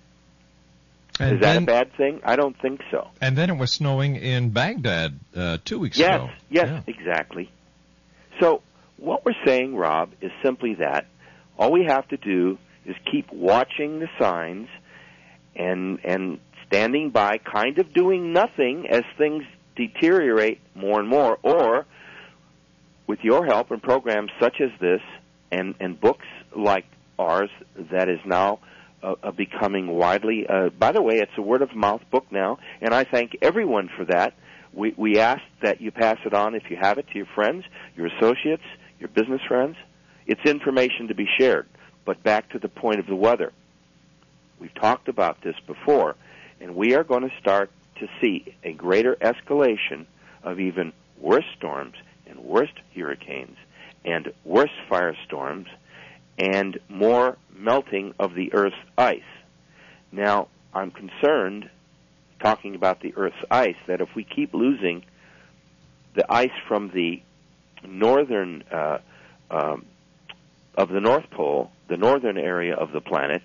And 1.20 1.36
Is 1.36 1.42
that 1.42 1.54
then, 1.54 1.64
a 1.64 1.66
bad 1.66 1.94
thing? 1.98 2.22
I 2.24 2.36
don't 2.38 2.60
think 2.60 2.82
so. 2.92 3.10
And 3.22 3.38
then 3.38 3.50
it 3.50 3.58
was 3.58 3.74
snowing 3.74 4.16
in 4.16 4.52
Baghdad 4.52 5.20
uh, 5.36 5.58
two 5.64 5.78
weeks 5.78 5.98
yes, 5.98 6.16
ago. 6.16 6.30
Yes, 6.50 6.68
yeah. 6.68 6.82
exactly. 6.88 7.52
So 8.40 8.62
what 8.98 9.26
we're 9.26 9.34
saying, 9.46 9.76
Rob, 9.76 10.12
is 10.22 10.32
simply 10.44 10.76
that 10.76 11.06
all 11.58 11.72
we 11.72 11.86
have 11.88 12.08
to 12.10 12.18
do 12.18 12.58
is 12.86 12.96
keep 13.12 13.32
watching 13.32 14.00
the 14.00 14.08
signs 14.20 14.68
and 15.56 16.00
and 16.04 16.40
standing 16.68 17.10
by, 17.10 17.40
kind 17.40 17.80
of 17.80 17.94
doing 17.94 18.32
nothing 18.32 18.88
as 18.90 19.04
things 19.18 19.44
deteriorate 19.76 20.60
more 20.76 21.00
and 21.00 21.10
more, 21.10 21.38
or 21.42 21.86
with 23.08 23.20
your 23.24 23.46
help 23.46 23.72
and 23.72 23.82
programs 23.82 24.32
such 24.40 24.62
as 24.62 24.70
this 24.80 25.02
and 25.52 25.76
and 25.80 26.00
books 26.00 26.26
like 26.56 26.86
ours 27.18 27.50
that 27.92 28.08
is 28.08 28.20
now 28.26 28.60
uh, 29.04 29.16
uh, 29.24 29.32
becoming 29.32 29.88
widely. 29.88 30.46
Uh, 30.48 30.70
by 30.70 30.92
the 30.92 31.02
way, 31.02 31.16
it's 31.16 31.32
a 31.38 31.42
word 31.42 31.62
of 31.62 31.76
mouth 31.76 32.02
book 32.12 32.26
now, 32.32 32.60
and 32.82 32.94
I 32.94 33.04
thank 33.04 33.38
everyone 33.42 33.90
for 33.98 34.06
that. 34.06 34.34
We 34.74 34.94
we 34.98 35.20
ask 35.20 35.42
that 35.62 35.82
you 35.82 35.92
pass 35.92 36.18
it 36.26 36.34
on 36.34 36.56
if 36.56 36.64
you 36.70 36.78
have 36.80 36.98
it 36.98 37.08
to 37.08 37.18
your 37.18 37.28
friends, 37.34 37.66
your 37.96 38.08
associates, 38.08 38.64
your 39.00 39.10
business 39.10 39.42
friends. 39.48 39.76
It's 40.28 40.42
information 40.46 41.08
to 41.08 41.16
be 41.16 41.28
shared. 41.40 41.68
But 42.10 42.24
back 42.24 42.50
to 42.54 42.58
the 42.58 42.70
point 42.70 43.00
of 43.00 43.06
the 43.06 43.16
weather. 43.16 43.54
We've 44.60 44.74
talked 44.74 45.10
about 45.10 45.44
this 45.44 45.54
before, 45.68 46.16
and 46.60 46.76
we 46.76 46.96
are 46.96 47.04
going 47.04 47.22
to 47.22 47.40
start 47.40 47.70
to 48.00 48.08
see 48.20 48.56
a 48.64 48.74
greater 48.74 49.16
escalation 49.22 50.08
of 50.42 50.60
even 50.60 50.92
worse 51.20 51.46
storms 51.56 51.94
and 52.26 52.40
worse 52.40 52.72
hurricanes 52.96 53.58
and 54.04 54.34
worse 54.44 54.72
firestorms 54.90 55.68
and 56.40 56.80
more 56.90 57.38
melting 57.56 58.16
of 58.18 58.34
the 58.34 58.56
Earth's 58.56 58.76
ice. 58.98 59.22
Now, 60.12 60.48
I'm 60.74 60.90
concerned, 60.90 61.70
talking 62.40 62.74
about 62.74 63.02
the 63.02 63.14
Earth's 63.16 63.46
ice, 63.52 63.78
that 63.86 64.02
if 64.02 64.16
we 64.16 64.24
keep 64.24 64.56
losing 64.56 65.06
the 66.16 66.26
ice 66.28 66.58
from 66.68 66.90
the 66.90 67.22
northern 67.88 68.64
uh, 68.72 68.98
um, 69.52 69.86
of 70.80 70.90
the 70.90 71.02
North 71.02 71.30
Pole, 71.32 71.72
the 71.90 71.98
northern 71.98 72.38
area 72.38 72.74
of 72.74 72.92
the 72.94 73.02
planet, 73.02 73.44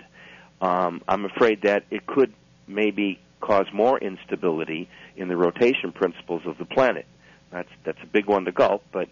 um, 0.60 1.02
I'm 1.08 1.24
afraid 1.24 1.62
that 1.62 1.84
it 1.90 2.06
could 2.06 2.32
maybe 2.66 3.18
cause 3.40 3.66
more 3.74 3.98
instability 3.98 4.88
in 5.16 5.28
the 5.28 5.36
rotation 5.36 5.92
principles 5.92 6.42
of 6.46 6.56
the 6.58 6.64
planet. 6.64 7.06
That's 7.50 7.68
that's 7.84 7.98
a 8.02 8.06
big 8.06 8.26
one 8.26 8.44
to 8.46 8.52
gulp, 8.52 8.84
but 8.92 9.08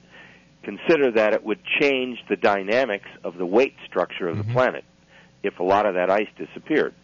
consider 0.63 1.11
that 1.11 1.35
it 1.35 1.45
would 1.45 1.59
change 1.81 2.19
the 2.31 2.37
dynamics 2.37 3.09
of 3.25 3.37
the 3.37 3.45
weight 3.45 3.75
structure 3.87 4.29
of 4.29 4.37
Mm-hmm. 4.37 4.49
the 4.49 4.55
planet 4.55 4.85
if 5.43 5.59
a 5.59 5.65
lot 5.65 5.85
of 5.87 5.95
that 5.95 6.09
ice 6.09 6.29
disappeared. 6.39 6.95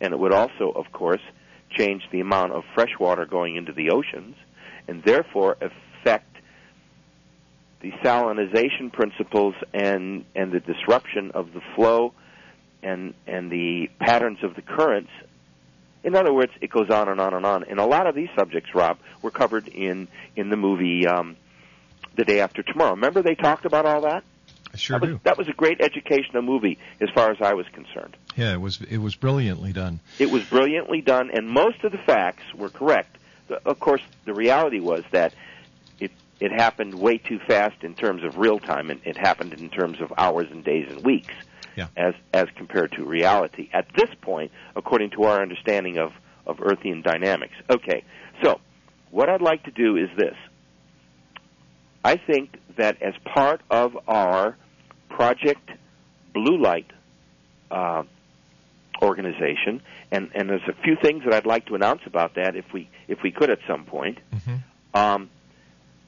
And 0.00 0.12
it 0.12 0.18
would 0.18 0.32
also, 0.32 0.72
of 0.74 0.90
course, 0.92 1.22
change 1.70 2.02
the 2.10 2.20
amount 2.20 2.52
of 2.52 2.64
fresh 2.74 2.98
water 2.98 3.24
going 3.24 3.54
into 3.54 3.72
the 3.72 3.90
oceans 3.90 4.34
and 4.88 5.02
therefore 5.04 5.56
affect 5.60 6.35
the 7.90 7.96
salinization 7.98 8.92
principles 8.92 9.54
and, 9.72 10.24
and 10.34 10.50
the 10.50 10.60
disruption 10.60 11.30
of 11.32 11.52
the 11.52 11.60
flow 11.74 12.12
and, 12.82 13.14
and 13.26 13.50
the 13.50 13.88
patterns 14.00 14.38
of 14.42 14.54
the 14.54 14.62
currents. 14.62 15.10
In 16.02 16.14
other 16.14 16.32
words, 16.32 16.52
it 16.60 16.70
goes 16.70 16.90
on 16.90 17.08
and 17.08 17.20
on 17.20 17.34
and 17.34 17.46
on. 17.46 17.64
And 17.64 17.78
a 17.78 17.86
lot 17.86 18.06
of 18.06 18.14
these 18.14 18.28
subjects, 18.36 18.74
Rob, 18.74 18.98
were 19.22 19.30
covered 19.30 19.68
in, 19.68 20.08
in 20.34 20.50
the 20.50 20.56
movie 20.56 21.06
um, 21.06 21.36
The 22.16 22.24
Day 22.24 22.40
After 22.40 22.62
Tomorrow. 22.62 22.92
Remember 22.92 23.22
they 23.22 23.34
talked 23.34 23.64
about 23.64 23.86
all 23.86 24.02
that? 24.02 24.24
I 24.72 24.76
sure 24.76 24.98
that 24.98 25.06
was, 25.06 25.14
do. 25.16 25.20
That 25.24 25.38
was 25.38 25.48
a 25.48 25.52
great 25.52 25.80
educational 25.80 26.42
movie 26.42 26.78
as 27.00 27.08
far 27.10 27.30
as 27.30 27.38
I 27.40 27.54
was 27.54 27.66
concerned. 27.72 28.16
Yeah, 28.36 28.52
it 28.52 28.60
was 28.60 28.80
it 28.90 28.98
was 28.98 29.14
brilliantly 29.14 29.72
done. 29.72 30.00
It 30.18 30.30
was 30.30 30.42
brilliantly 30.44 31.00
done, 31.00 31.30
and 31.32 31.48
most 31.48 31.82
of 31.84 31.92
the 31.92 31.98
facts 31.98 32.42
were 32.54 32.68
correct. 32.68 33.16
The- 33.48 33.60
Of 33.64 33.80
course, 33.80 34.02
the 34.26 34.34
reality 34.34 34.80
was 34.80 35.04
that 35.12 35.32
it 36.40 36.52
happened 36.52 36.94
way 36.94 37.18
too 37.18 37.38
fast 37.46 37.82
in 37.82 37.94
terms 37.94 38.22
of 38.24 38.36
real 38.38 38.58
time, 38.58 38.90
and 38.90 39.00
it 39.04 39.16
happened 39.16 39.52
in 39.54 39.68
terms 39.70 40.00
of 40.00 40.12
hours 40.18 40.46
and 40.50 40.64
days 40.64 40.86
and 40.90 41.04
weeks, 41.04 41.34
Yeah. 41.76 41.88
as 41.96 42.14
as 42.34 42.46
compared 42.56 42.92
to 42.92 43.04
reality 43.04 43.68
at 43.72 43.86
this 43.96 44.10
point, 44.20 44.50
according 44.74 45.10
to 45.10 45.24
our 45.24 45.40
understanding 45.42 45.98
of 45.98 46.12
of 46.46 46.58
Earthian 46.58 47.02
dynamics. 47.02 47.54
Okay, 47.70 48.04
so 48.42 48.60
what 49.10 49.28
I'd 49.28 49.42
like 49.42 49.64
to 49.64 49.70
do 49.70 49.96
is 49.96 50.08
this. 50.16 50.36
I 52.04 52.16
think 52.16 52.58
that 52.76 53.00
as 53.02 53.14
part 53.24 53.62
of 53.70 53.96
our 54.06 54.56
Project 55.08 55.70
Blue 56.34 56.58
Light 56.60 56.86
uh, 57.70 58.04
organization, 59.02 59.82
and, 60.10 60.30
and 60.34 60.48
there's 60.48 60.68
a 60.68 60.82
few 60.82 60.96
things 61.02 61.24
that 61.24 61.34
I'd 61.34 61.46
like 61.46 61.66
to 61.66 61.74
announce 61.74 62.02
about 62.06 62.34
that 62.36 62.56
if 62.56 62.64
we 62.72 62.88
if 63.08 63.22
we 63.22 63.30
could 63.30 63.50
at 63.50 63.58
some 63.66 63.84
point. 63.84 64.18
Um, 64.94 65.30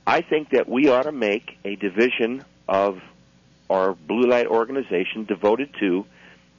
I 0.09 0.23
think 0.23 0.53
that 0.53 0.67
we 0.67 0.89
ought 0.89 1.03
to 1.03 1.13
make 1.13 1.59
a 1.67 1.77
division 1.77 2.43
of 2.67 2.99
our 3.69 3.95
blue 3.95 4.27
light 4.27 4.47
organization 4.47 5.27
devoted 5.27 5.69
to 5.81 6.07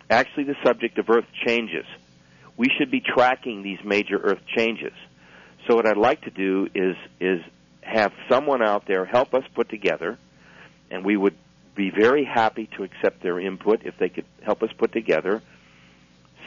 actually 0.08 0.44
the 0.44 0.56
subject 0.64 1.00
of 1.00 1.10
Earth 1.10 1.26
changes. 1.48 1.86
We 2.58 2.68
should 2.78 2.92
be 2.92 3.02
tracking 3.02 3.64
these 3.64 3.80
major 3.84 4.18
Earth 4.18 4.46
changes. 4.56 4.94
So 5.68 5.76
what 5.76 5.88
I'd 5.88 5.98
like 5.98 6.22
to 6.26 6.30
do 6.30 6.68
is 6.76 6.96
is 7.20 7.42
have 7.82 8.14
someone 8.30 8.62
out 8.62 8.86
there 8.86 9.04
help 9.04 9.34
us 9.34 9.44
put 9.56 9.68
together, 9.68 10.20
and 10.92 11.04
we 11.04 11.18
would 11.18 11.36
be 11.74 11.90
very 11.90 12.26
happy 12.26 12.70
to 12.78 12.84
accept 12.84 13.24
their 13.24 13.40
input 13.40 13.82
if 13.84 13.98
they 13.98 14.10
could 14.10 14.26
help 14.44 14.62
us 14.62 14.70
put 14.78 14.92
together 14.92 15.42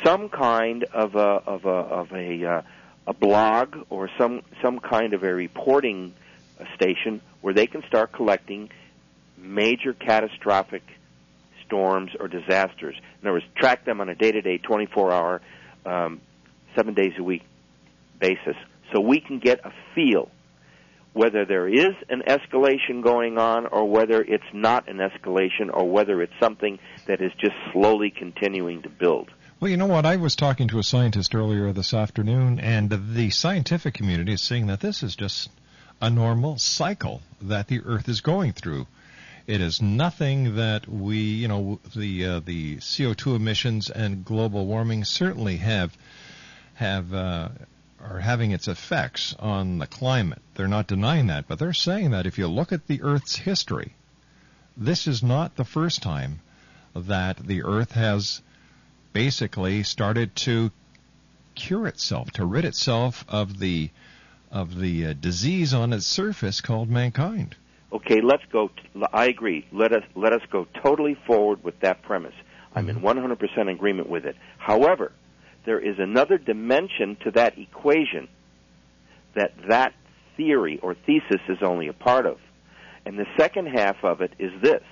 some 0.05 0.29
kind 0.29 0.85
of 0.85 1.17
a 1.17 1.19
of 1.19 1.65
a 1.65 1.69
of 1.69 2.13
a 2.13 2.47
uh, 2.47 2.63
a 3.09 3.13
blog 3.13 3.75
or 3.91 4.09
some 4.17 4.43
some 4.63 4.79
kind 4.79 5.15
of 5.15 5.25
a 5.25 5.35
reporting 5.35 6.15
uh, 6.63 6.75
station 6.77 7.21
where 7.41 7.55
they 7.55 7.67
can 7.67 7.83
start 7.89 8.13
collecting 8.13 8.71
major 9.37 9.93
catastrophic 9.93 10.83
storms 11.67 12.13
or 12.19 12.29
disasters. 12.29 12.97
In 13.21 13.29
other 13.29 13.35
words, 13.35 13.47
track 13.57 13.85
them 13.85 14.01
on 14.01 14.09
a 14.09 14.15
day-to-day, 14.15 14.59
24-hour, 14.59 15.41
um, 15.87 16.21
seven 16.77 16.95
days 16.95 17.13
a 17.19 17.23
week 17.23 17.43
basis, 18.21 18.57
so 18.93 19.01
we 19.01 19.21
can 19.21 19.39
get 19.39 19.65
a 19.65 19.73
feel 19.95 20.31
whether 21.13 21.45
there 21.45 21.69
is 21.69 21.95
an 22.09 22.23
escalation 22.27 23.03
going 23.03 23.37
on 23.37 23.67
or 23.67 23.89
whether 23.89 24.23
it's 24.23 24.45
not 24.55 24.89
an 24.89 24.97
escalation 24.97 25.69
or 25.73 25.89
whether 25.89 26.23
it's 26.23 26.33
something 26.41 26.79
that 27.07 27.21
is 27.21 27.33
just 27.39 27.55
slowly 27.73 28.11
continuing 28.11 28.83
to 28.83 28.89
build. 28.89 29.31
Well, 29.61 29.71
you 29.71 29.77
know 29.77 29.87
what? 29.87 30.07
I 30.07 30.17
was 30.17 30.35
talking 30.35 30.69
to 30.69 30.79
a 30.79 30.83
scientist 30.83 31.35
earlier 31.35 31.73
this 31.73 31.95
afternoon, 31.95 32.59
and 32.59 32.91
the 32.91 33.31
scientific 33.31 33.95
community 33.95 34.33
is 34.33 34.43
saying 34.43 34.67
that 34.67 34.81
this 34.81 35.03
is 35.03 35.15
just 35.15 35.51
a 36.03 36.11
normal 36.11 36.59
cycle 36.59 37.23
that 37.41 37.69
the 37.69 37.81
Earth 37.85 38.09
is 38.09 38.21
going 38.21 38.53
through. 38.53 38.89
It 39.47 39.61
is 39.61 39.81
nothing 39.81 40.57
that 40.57 40.89
we, 40.89 41.19
you 41.19 41.47
know, 41.47 41.79
the 41.95 42.27
uh, 42.27 42.41
the 42.41 42.79
CO2 42.79 43.37
emissions 43.37 43.89
and 43.89 44.25
global 44.25 44.67
warming 44.67 45.05
certainly 45.05 45.59
have 45.59 45.97
have 46.75 47.15
uh, 47.15 47.49
are 48.01 48.19
having 48.19 48.51
its 48.51 48.67
effects 48.67 49.35
on 49.39 49.79
the 49.79 49.87
climate. 49.87 50.43
They're 50.55 50.67
not 50.67 50.89
denying 50.89 51.29
that, 51.29 51.47
but 51.47 51.61
they're 51.61 51.73
saying 51.73 52.11
that 52.11 52.27
if 52.27 52.37
you 52.37 52.49
look 52.49 52.73
at 52.73 52.89
the 52.89 53.01
Earth's 53.03 53.37
history, 53.37 53.95
this 54.77 55.07
is 55.07 55.23
not 55.23 55.55
the 55.55 55.65
first 55.65 56.03
time 56.03 56.41
that 56.97 57.37
the 57.37 57.63
Earth 57.63 57.93
has 57.93 58.43
basically 59.13 59.85
started 59.85 60.35
to 60.35 60.73
cure 61.55 61.87
itself, 61.87 62.33
to 62.33 62.45
rid 62.45 62.65
itself 62.65 63.25
of 63.29 63.61
the 63.61 63.91
of 64.53 64.79
the 64.79 65.07
uh, 65.07 65.13
disease 65.15 65.73
on 65.73 65.93
its 65.93 66.07
surface 66.07 66.61
called 66.61 66.91
mankind. 66.91 67.57
Okay, 67.93 68.21
let's 68.23 68.45
go. 68.53 68.69
T- 68.69 69.03
I 69.13 69.27
agree. 69.27 69.67
Let 69.73 69.93
us 69.93 70.03
let 70.15 70.33
us 70.33 70.43
go 70.51 70.67
totally 70.83 71.17
forward 71.27 71.65
with 71.65 71.81
that 71.81 72.03
premise. 72.03 72.35
I'm 72.75 72.89
in 72.89 73.01
100% 73.01 73.71
agreement 73.71 74.09
with 74.09 74.25
it. 74.25 74.37
However, 74.57 75.13
there 75.67 75.79
is 75.79 75.97
another 75.99 76.39
dimension 76.39 77.19
to 77.25 77.31
that 77.33 77.59
equation 77.59 78.29
that 79.35 79.53
that 79.69 79.93
theory 80.37 80.79
or 80.83 80.95
thesis 80.95 81.41
is 81.49 81.59
only 81.63 81.89
a 81.89 81.93
part 81.93 82.25
of. 82.25 82.39
And 83.05 83.19
the 83.19 83.27
second 83.39 83.67
half 83.67 83.97
of 84.03 84.21
it 84.21 84.33
is 84.39 84.53
this 84.63 84.83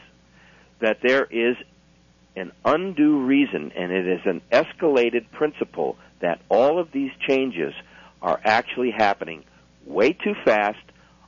that 0.81 0.99
there 1.03 1.25
is 1.25 1.57
an 2.37 2.53
undue 2.64 3.18
reason, 3.25 3.73
and 3.77 3.92
it 3.92 4.07
is 4.07 4.20
an 4.25 4.40
escalated 4.51 5.31
principle 5.33 5.96
that 6.20 6.40
all 6.49 6.79
of 6.79 6.90
these 6.92 7.11
changes 7.27 7.75
are 8.23 8.40
actually 8.44 8.90
happening 8.90 9.44
way 9.87 10.12
too 10.12 10.35
fast 10.45 10.79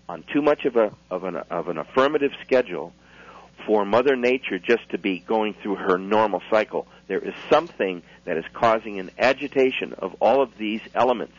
on 0.08 0.24
too 0.32 0.42
much 0.42 0.64
of 0.64 0.76
a 0.76 0.92
of 1.10 1.24
an 1.24 1.36
of 1.36 1.68
an 1.68 1.78
affirmative 1.78 2.32
schedule 2.44 2.92
for 3.66 3.84
Mother 3.84 4.16
Nature 4.16 4.58
just 4.58 4.88
to 4.90 4.98
be 4.98 5.20
going 5.20 5.54
through 5.62 5.76
her 5.76 5.98
normal 5.98 6.42
cycle. 6.50 6.86
There 7.06 7.18
is 7.18 7.34
something 7.50 8.02
that 8.24 8.36
is 8.36 8.44
causing 8.52 8.98
an 8.98 9.10
agitation 9.18 9.92
of 9.94 10.16
all 10.20 10.42
of 10.42 10.56
these 10.58 10.80
elements. 10.94 11.34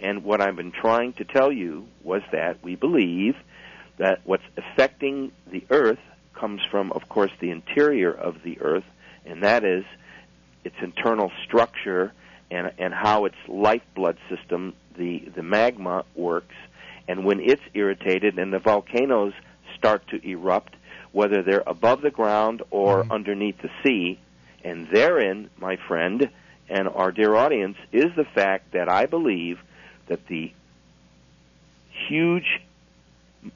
And 0.00 0.24
what 0.24 0.40
I've 0.40 0.56
been 0.56 0.72
trying 0.72 1.14
to 1.14 1.24
tell 1.24 1.50
you 1.50 1.86
was 2.02 2.22
that 2.32 2.62
we 2.62 2.76
believe 2.76 3.34
that 3.98 4.20
what's 4.24 4.44
affecting 4.56 5.32
the 5.50 5.64
earth 5.70 5.98
comes 6.34 6.60
from 6.70 6.92
of 6.92 7.08
course 7.08 7.30
the 7.40 7.50
interior 7.50 8.12
of 8.12 8.42
the 8.42 8.60
earth 8.60 8.84
and 9.24 9.42
that 9.44 9.64
is 9.64 9.84
its 10.64 10.74
internal 10.82 11.30
structure 11.44 12.12
and 12.50 12.72
and 12.78 12.92
how 12.92 13.24
its 13.24 13.36
lifeblood 13.46 14.18
system 14.28 14.74
the 14.96 15.20
the 15.34 15.42
magma 15.42 16.04
works 16.14 16.54
and 17.08 17.24
when 17.24 17.40
it's 17.40 17.62
irritated 17.74 18.38
and 18.38 18.52
the 18.52 18.58
volcanoes 18.58 19.32
start 19.76 20.06
to 20.08 20.26
erupt 20.28 20.74
whether 21.12 21.42
they're 21.42 21.62
above 21.66 22.02
the 22.02 22.10
ground 22.10 22.62
or 22.70 23.02
mm-hmm. 23.02 23.12
underneath 23.12 23.56
the 23.62 23.70
sea 23.82 24.18
and 24.64 24.88
therein 24.92 25.50
my 25.58 25.76
friend 25.88 26.30
and 26.68 26.88
our 26.88 27.12
dear 27.12 27.34
audience 27.34 27.76
is 27.92 28.06
the 28.16 28.24
fact 28.24 28.72
that 28.72 28.88
I 28.88 29.06
believe 29.06 29.58
that 30.08 30.26
the 30.26 30.52
huge 32.08 32.60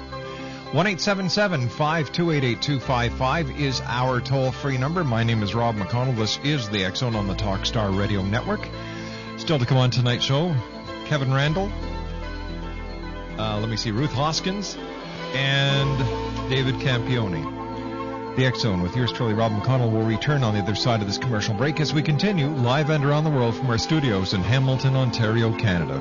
1-877-528-8255 0.72 3.58
is 3.58 3.80
our 3.86 4.20
toll-free 4.20 4.76
number. 4.76 5.02
My 5.02 5.24
name 5.24 5.42
is 5.42 5.54
Rob 5.54 5.76
McConnell. 5.76 6.14
This 6.14 6.38
is 6.44 6.68
the 6.68 6.84
X 6.84 6.98
Zone 6.98 7.16
on 7.16 7.26
the 7.26 7.34
Talkstar 7.34 7.98
Radio 7.98 8.22
Network. 8.22 8.68
Still 9.38 9.58
to 9.58 9.64
come 9.64 9.78
on 9.78 9.90
tonight's 9.90 10.24
show, 10.24 10.54
Kevin 11.06 11.32
Randle, 11.32 11.72
uh, 13.38 13.58
let 13.60 13.70
me 13.70 13.76
see, 13.76 13.92
Ruth 13.92 14.12
Hoskins, 14.12 14.76
and 15.32 15.98
David 16.50 16.74
Campione. 16.76 17.56
The 18.36 18.52
Zone 18.58 18.82
with 18.82 18.94
yours 18.94 19.10
truly, 19.10 19.32
Rob 19.32 19.52
McConnell, 19.52 19.90
will 19.90 20.02
return 20.02 20.42
on 20.42 20.52
the 20.52 20.60
other 20.60 20.74
side 20.74 21.00
of 21.00 21.06
this 21.06 21.16
commercial 21.16 21.54
break 21.54 21.80
as 21.80 21.94
we 21.94 22.02
continue 22.02 22.48
live 22.48 22.90
and 22.90 23.06
around 23.06 23.24
the 23.24 23.30
world 23.30 23.56
from 23.56 23.70
our 23.70 23.78
studios 23.78 24.34
in 24.34 24.42
Hamilton, 24.42 24.96
Ontario, 24.96 25.50
Canada. 25.56 25.98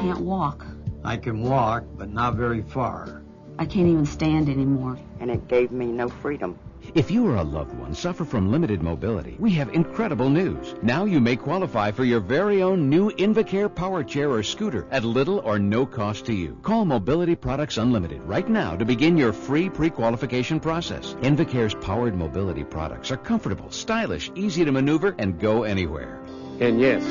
Can't 0.00 0.20
walk. 0.20 0.66
I 1.04 1.16
can 1.16 1.42
walk, 1.42 1.84
but 1.96 2.10
not 2.10 2.36
very 2.36 2.62
far. 2.62 3.22
I 3.58 3.66
can't 3.66 3.88
even 3.88 4.06
stand 4.06 4.48
anymore. 4.48 4.98
And 5.20 5.30
it 5.30 5.48
gave 5.48 5.72
me 5.72 5.86
no 5.86 6.08
freedom. 6.08 6.58
If 6.94 7.10
you 7.10 7.26
or 7.28 7.36
a 7.36 7.44
loved 7.44 7.74
one 7.78 7.94
suffer 7.94 8.24
from 8.24 8.50
limited 8.50 8.82
mobility, 8.82 9.36
we 9.38 9.52
have 9.52 9.68
incredible 9.72 10.28
news. 10.28 10.74
Now 10.82 11.04
you 11.04 11.20
may 11.20 11.36
qualify 11.36 11.92
for 11.92 12.04
your 12.04 12.20
very 12.20 12.62
own 12.62 12.88
new 12.90 13.10
Invacare 13.12 13.72
power 13.72 14.02
chair 14.02 14.30
or 14.30 14.42
scooter 14.42 14.86
at 14.90 15.04
little 15.04 15.38
or 15.40 15.58
no 15.58 15.86
cost 15.86 16.26
to 16.26 16.34
you. 16.34 16.58
Call 16.62 16.84
Mobility 16.84 17.36
Products 17.36 17.78
Unlimited 17.78 18.20
right 18.22 18.48
now 18.48 18.76
to 18.76 18.84
begin 18.84 19.16
your 19.16 19.32
free 19.32 19.70
pre-qualification 19.70 20.58
process. 20.58 21.14
Invacare's 21.22 21.74
powered 21.74 22.16
mobility 22.16 22.64
products 22.64 23.10
are 23.12 23.16
comfortable, 23.16 23.70
stylish, 23.70 24.32
easy 24.34 24.64
to 24.64 24.72
maneuver, 24.72 25.14
and 25.18 25.38
go 25.38 25.62
anywhere. 25.62 26.20
And 26.60 26.80
yes, 26.80 27.04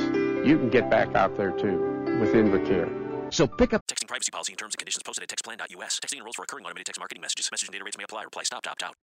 you 0.45 0.58
can 0.58 0.69
get 0.69 0.89
back 0.89 1.15
out 1.15 1.38
there 1.38 1.51
too 1.51 1.80
with 2.19 2.34
Invacare. 2.34 3.34
So 3.34 3.47
pick 3.47 3.73
up 3.73 3.81
Texting 3.81 3.81
privacy 4.12 4.30
policy 4.30 4.52
and 4.52 4.60
terms 4.60 4.76
and 4.76 4.80
conditions 4.80 5.04
posted 5.04 5.24
at 5.24 5.30
textplan.us. 5.32 6.00
Texting 6.04 6.17
enrolls 6.17 6.36
for 6.36 6.43
recurring 6.43 6.65
automated 6.65 6.86
text 6.86 7.00
marketing 7.00 7.21
messages. 7.21 7.47
Message 7.50 7.69
and 7.69 7.74
data 7.74 7.86
rates 7.86 7.97
may 7.97 8.04
apply. 8.04 8.24
Reply 8.24 8.43
stop 8.43 8.62
to 8.63 8.69
opt 8.69 8.84
out. 8.84 8.95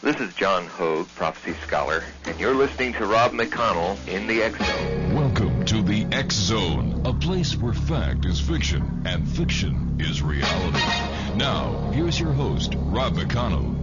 This 0.00 0.18
is 0.18 0.32
John 0.32 0.66
Hogue, 0.66 1.08
prophecy 1.08 1.52
scholar, 1.66 2.02
and 2.24 2.40
you're 2.40 2.54
listening 2.54 2.94
to 2.94 3.04
Rob 3.04 3.32
McConnell 3.32 3.98
in 4.08 4.26
the 4.26 4.42
X 4.42 4.58
Zone. 4.66 5.14
Welcome 5.14 5.66
to 5.66 5.82
the 5.82 6.06
X 6.10 6.34
Zone, 6.34 7.02
a 7.04 7.12
place 7.12 7.54
where 7.54 7.74
fact 7.74 8.24
is 8.24 8.40
fiction 8.40 9.02
and 9.04 9.28
fiction 9.28 9.98
is 10.00 10.22
reality. 10.22 10.80
Now, 11.36 11.90
here's 11.92 12.18
your 12.18 12.32
host, 12.32 12.72
Rob 12.78 13.12
McConnell. 13.16 13.82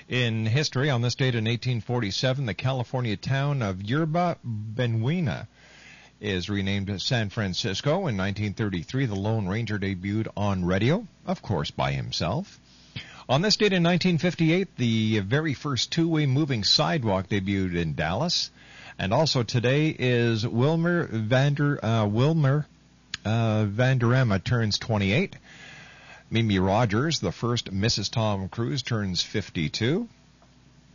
in 0.08 0.46
history, 0.46 0.88
on 0.88 1.02
this 1.02 1.16
date 1.16 1.34
in 1.34 1.46
1847, 1.46 2.46
the 2.46 2.54
California 2.54 3.16
town 3.16 3.60
of 3.60 3.82
Yerba 3.82 4.38
Buena 4.44 5.48
is 6.20 6.48
renamed 6.48 7.02
San 7.02 7.28
Francisco. 7.28 8.06
In 8.06 8.16
1933, 8.16 9.06
the 9.06 9.16
Lone 9.16 9.48
Ranger 9.48 9.80
debuted 9.80 10.28
on 10.36 10.64
radio, 10.64 11.08
of 11.26 11.42
course 11.42 11.72
by 11.72 11.90
himself. 11.90 12.60
On 13.28 13.40
this 13.40 13.56
date 13.56 13.72
in 13.72 13.84
1958, 13.84 14.76
the 14.76 15.20
very 15.20 15.54
first 15.54 15.92
two-way 15.92 16.26
moving 16.26 16.64
sidewalk 16.64 17.28
debuted 17.28 17.76
in 17.76 17.94
Dallas. 17.94 18.50
And 18.98 19.12
also 19.12 19.44
today 19.44 19.94
is 19.96 20.46
Wilmer 20.46 21.06
Vander 21.06 21.84
uh, 21.84 22.06
Wilmer 22.06 22.66
uh, 23.24 23.64
Valderrama 23.66 24.40
turns 24.40 24.76
28. 24.78 25.36
Mimi 26.30 26.58
Rogers, 26.58 27.20
the 27.20 27.30
first 27.30 27.72
Mrs. 27.72 28.10
Tom 28.10 28.48
Cruise, 28.48 28.82
turns 28.82 29.22
52. 29.22 30.08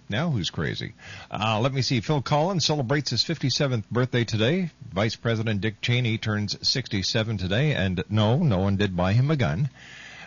Now 0.10 0.30
who's 0.30 0.50
crazy? 0.50 0.94
Uh, 1.32 1.60
let 1.62 1.74
me 1.74 1.82
see. 1.82 2.02
Phil 2.02 2.22
Collins 2.22 2.66
celebrates 2.66 3.12
his 3.12 3.24
57th 3.24 3.84
birthday 3.90 4.26
today. 4.26 4.70
Vice 4.94 5.16
President 5.16 5.62
Dick 5.62 5.80
Cheney 5.82 6.18
turns 6.18 6.58
67 6.68 7.38
today, 7.38 7.74
and 7.74 8.04
no, 8.10 8.38
no 8.38 8.60
one 8.60 8.76
did 8.76 8.98
buy 8.98 9.14
him 9.14 9.32
a 9.32 9.36
gun. 9.38 9.70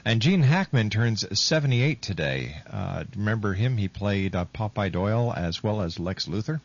And 0.04 0.22
Gene 0.22 0.42
Hackman 0.42 0.88
turns 0.90 1.26
78 1.38 2.00
today. 2.00 2.56
Uh, 2.70 3.04
remember 3.14 3.52
him? 3.52 3.76
He 3.76 3.88
played 3.88 4.34
uh, 4.34 4.46
Popeye 4.54 4.90
Doyle 4.90 5.32
as 5.36 5.62
well 5.62 5.82
as 5.82 5.98
Lex 5.98 6.26
Luthor 6.26 6.60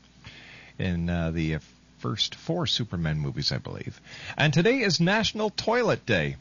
in 0.79 1.09
uh, 1.09 1.31
the 1.31 1.57
first 1.99 2.35
four 2.35 2.65
Superman 2.65 3.19
movies, 3.19 3.51
I 3.51 3.57
believe. 3.57 3.99
And 4.37 4.53
today 4.53 4.79
is 4.79 4.99
National 4.99 5.49
Toilet 5.49 6.05
Day. 6.05 6.37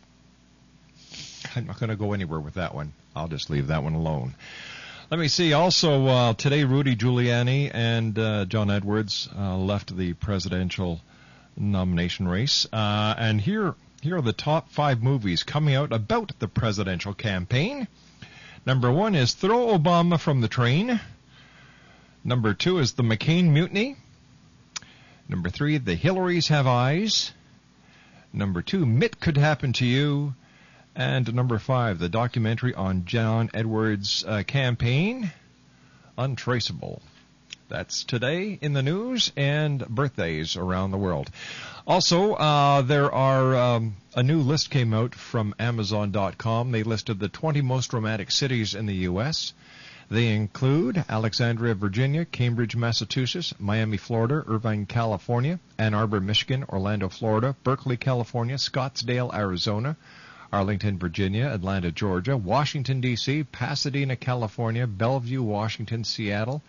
I'm 1.57 1.67
not 1.67 1.81
going 1.81 1.91
to 1.91 1.97
go 1.97 2.13
anywhere 2.13 2.41
with 2.41 2.55
that 2.55 2.75
one. 2.75 2.93
I'll 3.17 3.29
just 3.29 3.51
leave 3.51 3.69
that 3.69 3.83
one 3.83 3.95
alone. 3.95 4.35
Let 5.11 5.19
me 5.21 5.29
see. 5.29 5.53
Also, 5.53 6.07
uh, 6.07 6.35
today 6.35 6.65
Rudy 6.65 6.97
Giuliani 6.97 7.71
and 7.73 8.19
uh, 8.19 8.45
John 8.47 8.71
Edwards 8.71 9.29
uh, 9.37 9.57
left 9.57 9.97
the 9.97 10.13
presidential 10.15 11.01
nomination 11.57 12.27
race. 12.29 12.67
Uh, 12.73 13.15
and 13.19 13.41
here 13.41 13.75
here 14.05 14.19
are 14.19 14.23
the 14.23 14.35
top 14.35 14.69
five 14.69 15.03
movies 15.03 15.45
coming 15.45 15.75
out 15.75 15.91
about 15.91 16.39
the 16.39 16.47
presidential 16.47 17.15
campaign. 17.15 17.89
Number 18.67 18.93
one 18.93 19.15
is 19.15 19.33
Throw 19.33 19.69
Obama 19.69 20.21
from 20.21 20.43
the 20.43 20.49
Train. 20.49 21.01
Number 22.23 22.53
two 22.53 22.81
is 22.81 22.93
The 22.93 23.03
McCain 23.03 23.45
Mutiny. 23.45 23.97
Number 25.27 25.49
three, 25.49 25.79
The 25.79 25.97
Hillarys 25.97 26.49
Have 26.49 26.67
Eyes. 26.67 27.33
Number 28.31 28.61
two, 28.61 28.85
Mitt 28.85 29.21
Could 29.21 29.39
Happen 29.39 29.73
to 29.73 29.87
You. 29.87 30.35
And 30.95 31.33
number 31.35 31.59
five, 31.59 31.99
the 31.99 32.11
documentary 32.11 32.75
on 32.75 33.07
John 33.07 33.49
Edwards' 33.55 34.23
uh, 34.29 34.43
campaign, 34.47 35.33
Untraceable. 36.19 37.01
That's 37.69 38.05
today 38.05 38.59
in 38.61 38.75
the 38.75 38.83
news 38.83 39.33
and 39.37 39.87
birthdays 39.89 40.57
around 40.57 40.91
the 40.91 40.99
world. 40.99 41.31
Also, 41.87 42.35
uh, 42.35 42.83
there 42.83 43.11
are 43.13 43.57
um, 43.57 43.97
a 44.15 44.23
new 44.23 44.41
list 44.41 44.71
came 44.71 44.93
out 44.93 45.15
from 45.15 45.55
Amazon.com. 45.59 46.73
They 46.73 46.83
listed 46.83 47.19
the 47.19 47.29
20 47.29 47.63
most 47.63 47.93
romantic 47.93 48.31
cities 48.31 48.75
in 48.75 48.87
the 48.87 48.95
U.S. 49.09 49.55
They 50.11 50.35
include 50.35 51.03
Alexandria, 51.09 51.75
Virginia, 51.75 52.27
Cambridge, 52.27 52.77
Massachusetts, 52.77 53.55
Miami, 53.59 53.97
Florida, 53.97 54.45
Irvine, 54.47 54.85
California, 54.85 55.59
Ann 55.79 55.95
Arbor, 55.95 56.21
Michigan, 56.21 56.65
Orlando, 56.69 57.09
Florida, 57.09 57.57
Berkeley, 57.65 57.97
California, 57.97 58.57
Scottsdale, 58.57 59.33
Arizona, 59.35 59.97
Arlington, 60.53 60.99
Virginia, 60.99 61.47
Atlanta, 61.47 61.91
Georgia, 61.91 62.37
Washington, 62.37 63.01
D.C., 63.01 63.45
Pasadena, 63.45 64.15
California, 64.17 64.87
Bellevue, 64.87 65.43
Washington, 65.43 66.05
Seattle, 66.05 66.63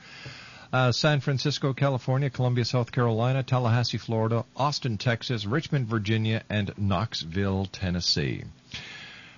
uh, 0.76 0.92
San 0.92 1.22
Francisco, 1.22 1.72
California, 1.72 2.30
Columbia, 2.30 2.66
South 2.66 2.92
Carolina, 2.92 3.44
Tallahassee, 3.44 3.98
Florida, 3.98 4.44
Austin, 4.58 4.98
Texas, 4.98 5.46
Richmond, 5.46 5.88
Virginia, 5.88 6.44
and 6.50 6.74
Knoxville, 6.78 7.68
Tennessee. 7.68 8.44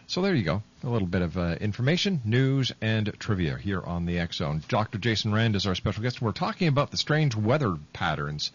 So 0.07 0.23
there 0.23 0.33
you 0.33 0.43
go. 0.43 0.63
A 0.83 0.89
little 0.89 1.07
bit 1.07 1.21
of 1.21 1.37
uh, 1.37 1.57
information, 1.61 2.21
news, 2.25 2.71
and 2.81 3.13
trivia 3.19 3.55
here 3.55 3.83
on 3.83 4.07
the 4.07 4.17
X 4.17 4.37
Zone. 4.37 4.63
Dr. 4.67 4.97
Jaysen 4.97 5.31
Rand 5.31 5.55
is 5.55 5.67
our 5.67 5.75
special 5.75 6.01
guest. 6.01 6.23
We're 6.23 6.31
talking 6.31 6.69
about 6.69 6.89
the 6.89 6.97
strange 6.97 7.35
weather 7.35 7.77
patterns 7.93 8.51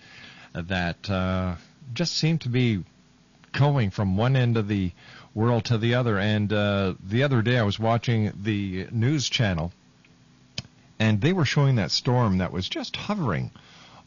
that 0.52 1.08
uh, 1.08 1.54
just 1.94 2.16
seem 2.16 2.38
to 2.38 2.48
be 2.48 2.82
going 3.52 3.90
from 3.90 4.16
one 4.16 4.34
end 4.34 4.56
of 4.56 4.66
the 4.66 4.90
world 5.36 5.66
to 5.66 5.78
the 5.78 5.94
other. 5.94 6.18
And 6.18 6.52
uh, 6.52 6.94
the 7.00 7.22
other 7.22 7.42
day 7.42 7.58
I 7.58 7.62
was 7.62 7.78
watching 7.78 8.32
the 8.42 8.88
news 8.90 9.28
channel 9.28 9.72
and 11.02 11.20
they 11.20 11.32
were 11.32 11.44
showing 11.44 11.74
that 11.74 11.90
storm 11.90 12.38
that 12.38 12.52
was 12.52 12.68
just 12.68 12.94
hovering 12.94 13.50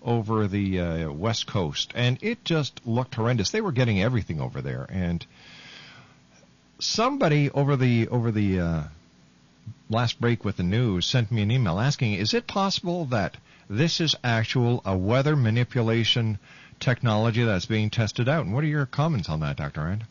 over 0.02 0.48
the 0.48 0.80
uh, 0.80 1.12
west 1.12 1.46
coast, 1.46 1.92
and 1.94 2.18
it 2.22 2.46
just 2.46 2.80
looked 2.88 3.16
horrendous. 3.16 3.50
They 3.50 3.60
were 3.60 3.74
getting 3.74 4.02
everything 4.02 4.40
over 4.40 4.62
there, 4.62 4.86
and 4.88 5.26
somebody 6.80 7.50
over 7.50 7.76
the 7.76 8.08
over 8.08 8.32
the 8.32 8.62
uh, 8.62 8.84
last 9.90 10.22
break 10.22 10.46
with 10.46 10.56
the 10.56 10.64
news 10.64 11.06
sent 11.06 11.34
me 11.34 11.42
an 11.42 11.52
email 11.52 11.82
asking, 11.82 12.14
"Is 12.14 12.34
it 12.34 12.48
possible 12.48 13.04
that 13.08 13.36
this 13.70 14.00
is 14.00 14.16
actual 14.24 14.82
a 14.86 14.96
weather 14.96 15.36
manipulation 15.36 16.40
technology 16.80 17.44
that's 17.44 17.66
being 17.66 17.90
tested 17.90 18.30
out?" 18.30 18.46
And 18.46 18.54
what 18.54 18.64
are 18.64 18.68
your 18.68 18.86
comments 18.86 19.28
on 19.28 19.42
that, 19.42 19.58
Doctor 19.58 19.84
Rand? 19.84 20.06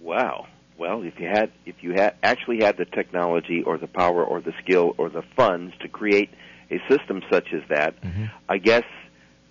Wow. 0.00 0.48
Well, 0.80 1.02
if 1.02 1.20
you 1.20 1.28
had 1.28 1.52
if 1.66 1.74
you 1.82 1.92
had 1.92 2.14
actually 2.22 2.64
had 2.64 2.78
the 2.78 2.86
technology 2.86 3.62
or 3.62 3.76
the 3.76 3.86
power 3.86 4.24
or 4.24 4.40
the 4.40 4.54
skill 4.64 4.94
or 4.96 5.10
the 5.10 5.22
funds 5.36 5.74
to 5.82 5.88
create 5.88 6.30
a 6.70 6.78
system 6.88 7.20
such 7.30 7.48
as 7.52 7.60
that, 7.68 8.00
mm-hmm. 8.00 8.24
I 8.48 8.56
guess 8.56 8.84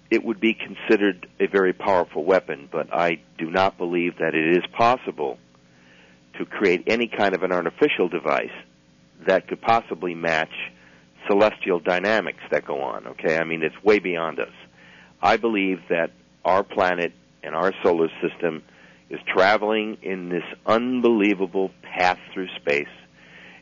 it 0.10 0.26
would 0.26 0.40
be 0.40 0.56
considered 0.56 1.28
a 1.40 1.46
very 1.46 1.72
powerful 1.72 2.26
weapon, 2.26 2.68
but 2.72 2.92
I 2.92 3.22
do 3.38 3.52
not 3.52 3.78
believe 3.78 4.18
that 4.18 4.34
it 4.34 4.58
is 4.58 4.64
possible 4.76 5.38
to 6.40 6.46
create 6.46 6.86
any 6.88 7.08
kind 7.08 7.36
of 7.36 7.44
an 7.44 7.52
artificial 7.52 8.10
device 8.10 8.50
that 9.28 9.48
could 9.48 9.62
possibly 9.62 10.16
match 10.16 10.72
celestial 11.28 11.80
dynamics 11.80 12.42
that 12.50 12.66
go 12.66 12.82
on, 12.82 13.06
okay? 13.06 13.38
I 13.38 13.44
mean, 13.44 13.62
it's 13.62 13.84
way 13.84 14.00
beyond 14.00 14.40
us. 14.40 14.54
I 15.22 15.38
believe 15.38 15.78
that 15.90 16.10
our 16.44 16.64
planet 16.64 17.14
and 17.44 17.54
our 17.54 17.72
solar 17.84 18.10
system 18.20 18.64
is 19.10 19.20
traveling 19.28 19.98
in 20.02 20.30
this 20.30 20.44
unbelievable 20.66 21.72
path 21.82 22.20
through 22.34 22.48
space. 22.58 22.88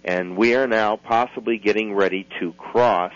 And 0.04 0.38
we 0.38 0.56
are 0.56 0.68
now 0.68 0.98
possibly 0.98 1.58
getting 1.58 1.94
ready 1.94 2.28
to 2.40 2.54
cross 2.54 3.14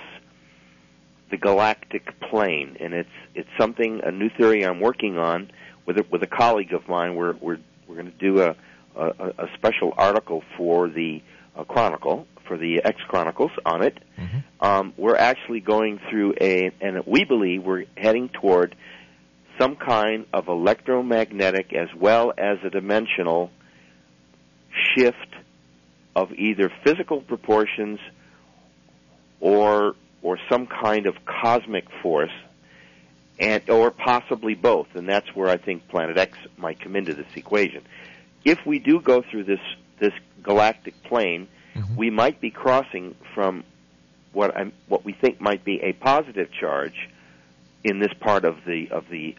the 1.30 1.38
galactic 1.38 2.20
plane. 2.30 2.78
And 2.80 2.94
it's, 2.94 3.10
it's 3.34 3.50
something, 3.58 4.02
a 4.04 4.12
new 4.12 4.30
theory 4.30 4.65
I'm 4.65 4.80
working 4.80 5.17
on 5.17 5.52
with 5.86 5.98
a, 5.98 6.06
with 6.12 6.24
a 6.24 6.28
colleague 6.28 6.74
of 6.74 6.88
mine. 6.88 7.15
We're, 7.15 7.36
we're, 7.39 7.60
we're 7.88 7.96
going 7.96 8.12
to 8.12 8.17
do 8.17 8.41
a, 8.41 8.56
a, 8.96 9.28
a 9.38 9.48
special 9.56 9.94
article 9.98 10.44
for 10.58 10.89
the 10.89 11.22
uh, 11.56 11.63
Chronicle, 11.63 12.28
for 12.48 12.58
the 12.58 12.82
X 12.84 12.98
Chronicles 13.08 13.52
on 13.65 13.84
it. 13.84 13.98
Mm-hmm. 14.17 14.65
Um, 14.65 14.94
we're 14.98 15.15
actually 15.15 15.62
going 15.62 16.00
through 16.10 16.34
a, 16.41 16.72
and 16.82 17.06
we 17.06 17.24
believe 17.24 17.63
we're 17.63 17.86
heading 17.96 18.30
toward 18.30 18.76
some 19.62 19.76
kind 19.76 20.26
of 20.34 20.47
electromagnetic 20.47 21.71
as 21.74 21.88
well 21.95 22.34
as 22.36 22.58
a 22.63 22.69
dimensional 22.71 23.52
shift 24.95 25.36
of 26.15 26.32
either 26.34 26.71
physical 26.84 27.21
proportions 27.21 28.00
or 29.39 29.93
or 30.24 30.39
some 30.50 30.65
kind 30.65 31.06
of 31.06 31.15
cosmic 31.26 31.86
force 32.02 32.32
and 33.39 33.69
or 33.69 33.91
possibly 33.91 34.56
both 34.56 34.88
and 34.95 35.08
that's 35.08 35.28
where 35.36 35.50
I 35.50 35.58
think 35.58 35.88
planet 35.89 36.17
X 36.17 36.38
might 36.58 36.80
come 36.80 36.95
into 36.95 37.13
this 37.13 37.28
equation 37.36 37.84
if 38.43 38.65
we 38.65 38.80
do 38.80 39.00
go 39.00 39.21
through 39.30 39.43
this 39.43 39.60
this 40.00 40.13
galactic 40.41 41.04
plane 41.04 41.47
mm-hmm. 41.76 41.95
we 41.95 42.10
might 42.10 42.41
be 42.41 42.50
crossing 42.50 43.15
from 43.36 43.63
what 44.34 44.58
I'm, 44.58 44.74
what 44.88 45.06
we 45.06 45.13
think 45.13 45.39
might 45.39 45.63
be 45.63 45.82
a 45.84 45.93
positive 45.93 46.50
charge 46.52 47.10
in 47.84 48.00
this 48.00 48.13
part 48.19 48.43
of 48.43 48.58
the 48.65 48.89
of 48.89 49.06
the 49.10 49.36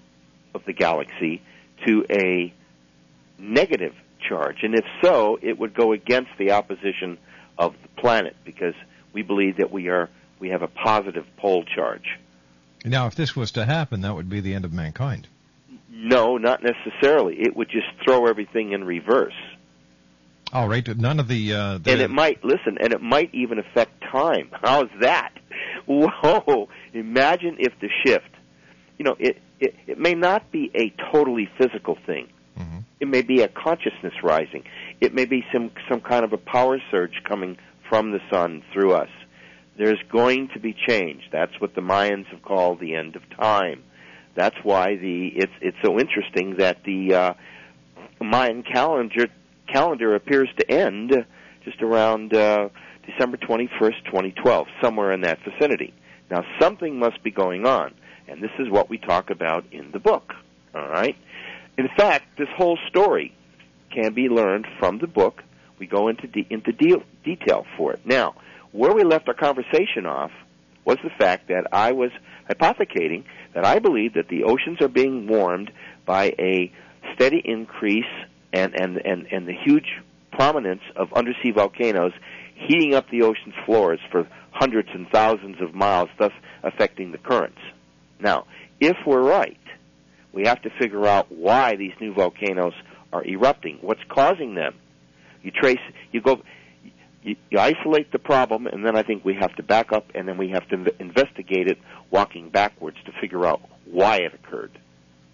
of 0.54 0.64
the 0.64 0.72
galaxy 0.72 1.42
to 1.86 2.04
a 2.10 2.52
negative 3.38 3.94
charge? 4.28 4.58
And 4.62 4.74
if 4.74 4.84
so, 5.02 5.38
it 5.40 5.58
would 5.58 5.74
go 5.74 5.92
against 5.92 6.30
the 6.38 6.52
opposition 6.52 7.18
of 7.58 7.74
the 7.82 8.00
planet 8.00 8.36
because 8.44 8.74
we 9.12 9.22
believe 9.22 9.58
that 9.58 9.70
we 9.70 9.88
are 9.88 10.08
we 10.38 10.50
have 10.50 10.62
a 10.62 10.68
positive 10.68 11.24
pole 11.36 11.64
charge. 11.64 12.18
Now, 12.84 13.06
if 13.06 13.14
this 13.14 13.36
was 13.36 13.52
to 13.52 13.64
happen, 13.64 14.00
that 14.00 14.14
would 14.14 14.28
be 14.28 14.40
the 14.40 14.54
end 14.54 14.64
of 14.64 14.72
mankind. 14.72 15.28
No, 15.88 16.36
not 16.36 16.62
necessarily. 16.64 17.36
It 17.40 17.54
would 17.54 17.68
just 17.68 17.86
throw 18.04 18.26
everything 18.26 18.72
in 18.72 18.82
reverse. 18.82 19.36
All 20.52 20.68
right. 20.68 20.84
None 20.98 21.20
of 21.20 21.28
the, 21.28 21.52
uh, 21.52 21.78
the 21.78 21.92
and 21.92 22.00
it 22.00 22.10
might 22.10 22.44
listen, 22.44 22.78
and 22.80 22.92
it 22.92 23.00
might 23.00 23.32
even 23.32 23.60
affect 23.60 24.02
time. 24.10 24.50
How's 24.62 24.88
that? 25.00 25.32
Whoa! 25.86 26.68
Imagine 26.92 27.56
if 27.60 27.72
the 27.80 27.88
shift 28.04 28.32
you 29.02 29.08
know, 29.08 29.16
it, 29.18 29.41
it, 29.62 29.74
it 29.86 29.98
may 29.98 30.14
not 30.14 30.50
be 30.50 30.70
a 30.74 30.92
totally 31.12 31.48
physical 31.56 31.96
thing. 32.04 32.28
Mm-hmm. 32.58 32.78
It 33.00 33.08
may 33.08 33.22
be 33.22 33.42
a 33.42 33.48
consciousness 33.48 34.14
rising. 34.22 34.64
It 35.00 35.14
may 35.14 35.24
be 35.24 35.44
some, 35.52 35.70
some 35.88 36.00
kind 36.00 36.24
of 36.24 36.32
a 36.32 36.36
power 36.36 36.78
surge 36.90 37.22
coming 37.26 37.56
from 37.88 38.10
the 38.10 38.18
sun 38.30 38.62
through 38.72 38.94
us. 38.94 39.08
There's 39.78 40.00
going 40.10 40.48
to 40.54 40.60
be 40.60 40.74
change. 40.88 41.22
That's 41.32 41.58
what 41.60 41.74
the 41.74 41.80
Mayans 41.80 42.26
have 42.26 42.42
called 42.42 42.80
the 42.80 42.94
end 42.94 43.16
of 43.16 43.22
time. 43.38 43.84
That's 44.34 44.56
why 44.62 44.96
the 44.96 45.28
it's 45.34 45.52
it's 45.60 45.76
so 45.84 45.98
interesting 45.98 46.56
that 46.56 46.84
the 46.84 47.14
uh, 47.14 47.34
Mayan 48.20 48.62
calendar 48.62 49.28
calendar 49.70 50.14
appears 50.14 50.48
to 50.58 50.70
end 50.70 51.12
just 51.64 51.82
around 51.82 52.34
uh, 52.34 52.68
December 53.06 53.36
21st, 53.36 54.04
2012, 54.06 54.66
somewhere 54.82 55.12
in 55.12 55.22
that 55.22 55.38
vicinity. 55.44 55.92
Now 56.30 56.44
something 56.60 56.98
must 56.98 57.22
be 57.22 57.30
going 57.30 57.66
on, 57.66 57.94
and 58.32 58.42
this 58.42 58.50
is 58.58 58.70
what 58.70 58.88
we 58.88 58.98
talk 58.98 59.30
about 59.30 59.64
in 59.72 59.90
the 59.92 59.98
book. 59.98 60.32
All 60.74 60.88
right. 60.88 61.16
In 61.76 61.88
fact, 61.96 62.38
this 62.38 62.48
whole 62.56 62.78
story 62.88 63.34
can 63.90 64.14
be 64.14 64.28
learned 64.28 64.66
from 64.78 64.98
the 64.98 65.06
book. 65.06 65.42
We 65.78 65.86
go 65.86 66.08
into 66.08 66.26
de- 66.26 66.46
into 66.48 66.72
de- 66.72 67.04
detail 67.24 67.66
for 67.76 67.92
it. 67.92 68.00
Now, 68.04 68.34
where 68.72 68.94
we 68.94 69.04
left 69.04 69.28
our 69.28 69.34
conversation 69.34 70.06
off 70.06 70.30
was 70.84 70.96
the 71.04 71.10
fact 71.10 71.48
that 71.48 71.66
I 71.72 71.92
was 71.92 72.10
hypothecating 72.48 73.24
that 73.54 73.64
I 73.64 73.78
believe 73.78 74.14
that 74.14 74.28
the 74.28 74.44
oceans 74.44 74.80
are 74.80 74.88
being 74.88 75.26
warmed 75.28 75.70
by 76.06 76.34
a 76.38 76.72
steady 77.14 77.40
increase 77.44 78.04
and, 78.52 78.74
and, 78.74 78.96
and, 79.04 79.26
and 79.30 79.46
the 79.46 79.54
huge 79.64 80.00
prominence 80.32 80.82
of 80.96 81.12
undersea 81.12 81.50
volcanoes 81.50 82.12
heating 82.54 82.94
up 82.94 83.10
the 83.10 83.22
ocean's 83.22 83.54
floors 83.66 84.00
for 84.10 84.26
hundreds 84.50 84.88
and 84.94 85.08
thousands 85.10 85.60
of 85.60 85.74
miles, 85.74 86.08
thus 86.18 86.32
affecting 86.62 87.12
the 87.12 87.18
currents. 87.18 87.58
Now, 88.22 88.46
if 88.80 88.96
we're 89.06 89.22
right, 89.22 89.58
we 90.32 90.44
have 90.46 90.62
to 90.62 90.70
figure 90.78 91.06
out 91.06 91.30
why 91.30 91.76
these 91.76 91.92
new 92.00 92.14
volcanoes 92.14 92.74
are 93.12 93.24
erupting, 93.24 93.78
what's 93.82 94.00
causing 94.08 94.54
them. 94.54 94.74
You 95.42 95.50
trace, 95.50 95.80
you 96.12 96.20
go, 96.20 96.40
you, 97.22 97.36
you 97.50 97.58
isolate 97.58 98.12
the 98.12 98.18
problem, 98.18 98.66
and 98.66 98.86
then 98.86 98.96
I 98.96 99.02
think 99.02 99.24
we 99.24 99.34
have 99.34 99.54
to 99.56 99.62
back 99.62 99.92
up, 99.92 100.06
and 100.14 100.26
then 100.26 100.38
we 100.38 100.50
have 100.50 100.66
to 100.68 100.76
inv- 100.76 101.00
investigate 101.00 101.68
it, 101.68 101.78
walking 102.10 102.48
backwards 102.48 102.96
to 103.06 103.12
figure 103.20 103.44
out 103.44 103.60
why 103.84 104.18
it 104.18 104.32
occurred. 104.34 104.78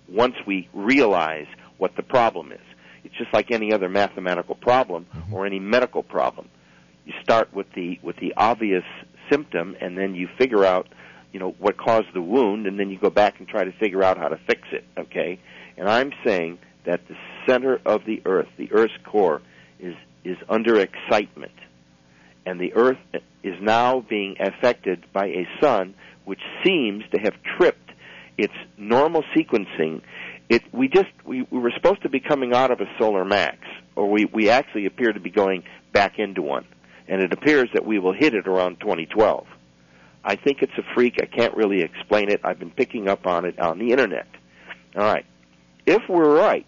Once 0.08 0.34
we 0.46 0.68
realize 0.72 1.46
what 1.76 1.94
the 1.96 2.02
problem 2.02 2.52
is, 2.52 2.60
it's 3.04 3.14
just 3.16 3.32
like 3.32 3.50
any 3.50 3.72
other 3.72 3.88
mathematical 3.88 4.54
problem 4.54 5.06
mm-hmm. 5.14 5.34
or 5.34 5.46
any 5.46 5.60
medical 5.60 6.02
problem. 6.02 6.48
You 7.04 7.12
start 7.22 7.54
with 7.54 7.72
the 7.74 7.98
with 8.02 8.16
the 8.16 8.34
obvious 8.36 8.84
symptom, 9.30 9.76
and 9.80 9.96
then 9.96 10.14
you 10.14 10.28
figure 10.38 10.64
out, 10.64 10.88
you 11.32 11.40
know, 11.40 11.50
what 11.58 11.76
caused 11.76 12.08
the 12.14 12.22
wound, 12.22 12.66
and 12.66 12.78
then 12.78 12.90
you 12.90 12.98
go 12.98 13.10
back 13.10 13.38
and 13.38 13.48
try 13.48 13.64
to 13.64 13.72
figure 13.72 14.02
out 14.02 14.18
how 14.18 14.28
to 14.28 14.38
fix 14.46 14.62
it. 14.72 14.84
Okay, 14.96 15.38
and 15.76 15.88
I'm 15.88 16.12
saying 16.24 16.58
that 16.84 17.06
the 17.08 17.16
center 17.46 17.80
of 17.84 18.04
the 18.04 18.22
Earth, 18.24 18.48
the 18.56 18.72
Earth's 18.72 18.96
core, 19.04 19.42
is 19.78 19.94
is 20.24 20.36
under 20.48 20.80
excitement 20.80 21.52
and 22.48 22.58
the 22.58 22.72
Earth 22.74 22.98
is 23.42 23.54
now 23.60 24.00
being 24.00 24.36
affected 24.40 25.04
by 25.12 25.26
a 25.26 25.46
sun 25.60 25.94
which 26.24 26.40
seems 26.64 27.04
to 27.12 27.20
have 27.20 27.34
tripped 27.56 27.90
its 28.38 28.54
normal 28.78 29.22
sequencing. 29.36 30.00
It 30.48 30.62
we 30.72 30.88
just 30.88 31.10
we, 31.26 31.46
we 31.50 31.58
were 31.58 31.72
supposed 31.76 32.02
to 32.02 32.08
be 32.08 32.20
coming 32.20 32.54
out 32.54 32.70
of 32.70 32.80
a 32.80 32.86
solar 32.98 33.24
max, 33.24 33.58
or 33.96 34.10
we 34.10 34.24
we 34.24 34.48
actually 34.48 34.86
appear 34.86 35.12
to 35.12 35.20
be 35.20 35.30
going 35.30 35.64
back 35.92 36.18
into 36.18 36.40
one, 36.40 36.64
and 37.06 37.20
it 37.20 37.34
appears 37.34 37.68
that 37.74 37.84
we 37.84 37.98
will 37.98 38.14
hit 38.14 38.34
it 38.34 38.48
around 38.48 38.80
2012. 38.80 39.46
I 40.28 40.36
think 40.36 40.58
it's 40.60 40.76
a 40.76 40.82
freak. 40.94 41.14
I 41.22 41.24
can't 41.26 41.56
really 41.56 41.80
explain 41.80 42.28
it. 42.30 42.42
I've 42.44 42.58
been 42.58 42.70
picking 42.70 43.08
up 43.08 43.26
on 43.26 43.46
it 43.46 43.58
on 43.58 43.78
the 43.78 43.92
internet. 43.92 44.26
All 44.94 45.02
right. 45.02 45.24
If 45.86 46.02
we're 46.06 46.36
right, 46.38 46.66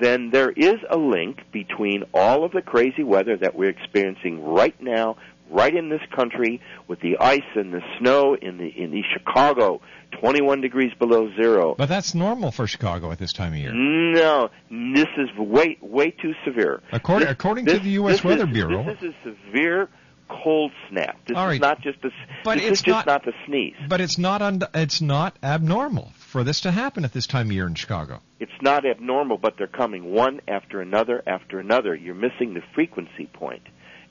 then 0.00 0.30
there 0.32 0.50
is 0.50 0.74
a 0.90 0.96
link 0.98 1.38
between 1.52 2.02
all 2.12 2.44
of 2.44 2.50
the 2.50 2.60
crazy 2.60 3.04
weather 3.04 3.36
that 3.36 3.54
we're 3.54 3.70
experiencing 3.70 4.44
right 4.44 4.74
now, 4.82 5.16
right 5.50 5.72
in 5.72 5.88
this 5.88 6.00
country, 6.14 6.60
with 6.88 7.00
the 7.00 7.16
ice 7.20 7.40
and 7.54 7.72
the 7.72 7.80
snow 8.00 8.34
in 8.34 8.58
the 8.58 8.66
in 8.66 8.90
the 8.90 9.02
Chicago, 9.12 9.80
21 10.20 10.60
degrees 10.60 10.92
below 10.98 11.30
zero. 11.36 11.76
But 11.78 11.88
that's 11.88 12.12
normal 12.12 12.50
for 12.50 12.66
Chicago 12.66 13.12
at 13.12 13.18
this 13.20 13.32
time 13.32 13.52
of 13.52 13.58
year. 13.60 13.72
No, 13.72 14.50
this 14.68 15.06
is 15.16 15.28
way 15.38 15.78
way 15.80 16.10
too 16.10 16.34
severe. 16.44 16.82
According 16.92 17.26
This- 17.28 17.32
according 17.32 17.64
this- 17.66 17.78
to 17.78 17.84
the 17.84 17.90
U.S. 17.90 18.24
Weather 18.24 18.46
is- 18.48 18.52
Bureau, 18.52 18.82
this 18.82 19.02
is 19.02 19.14
severe 19.22 19.88
cold 20.28 20.72
snap. 20.90 21.16
This 21.26 21.36
is 21.36 21.60
not 21.60 21.80
just 21.80 21.98
a. 22.04 22.10
But 22.44 22.54
this 22.58 22.64
it's 22.64 22.80
is 22.80 22.82
just 22.82 23.06
not- 23.06 23.06
not, 23.06 23.24
the 23.24 23.32
sneeze. 23.46 23.74
but 23.88 24.00
it's 24.00 24.18
not 24.18 24.42
un- 24.42 24.62
it's 24.74 25.00
not 25.00 25.36
abnormal 25.42 26.12
for 26.16 26.44
this 26.44 26.60
to 26.62 26.70
happen 26.70 27.04
at 27.04 27.12
this 27.12 27.26
time 27.26 27.46
of 27.48 27.52
year 27.52 27.66
in 27.66 27.74
Chicago. 27.74 28.20
It's 28.40 28.52
not 28.62 28.86
abnormal, 28.86 29.38
but 29.38 29.56
they're 29.58 29.66
coming 29.66 30.12
one 30.12 30.40
after 30.46 30.80
another 30.80 31.22
after 31.26 31.58
another. 31.58 31.94
You're 31.94 32.14
missing 32.14 32.54
the 32.54 32.62
frequency 32.74 33.26
point, 33.32 33.62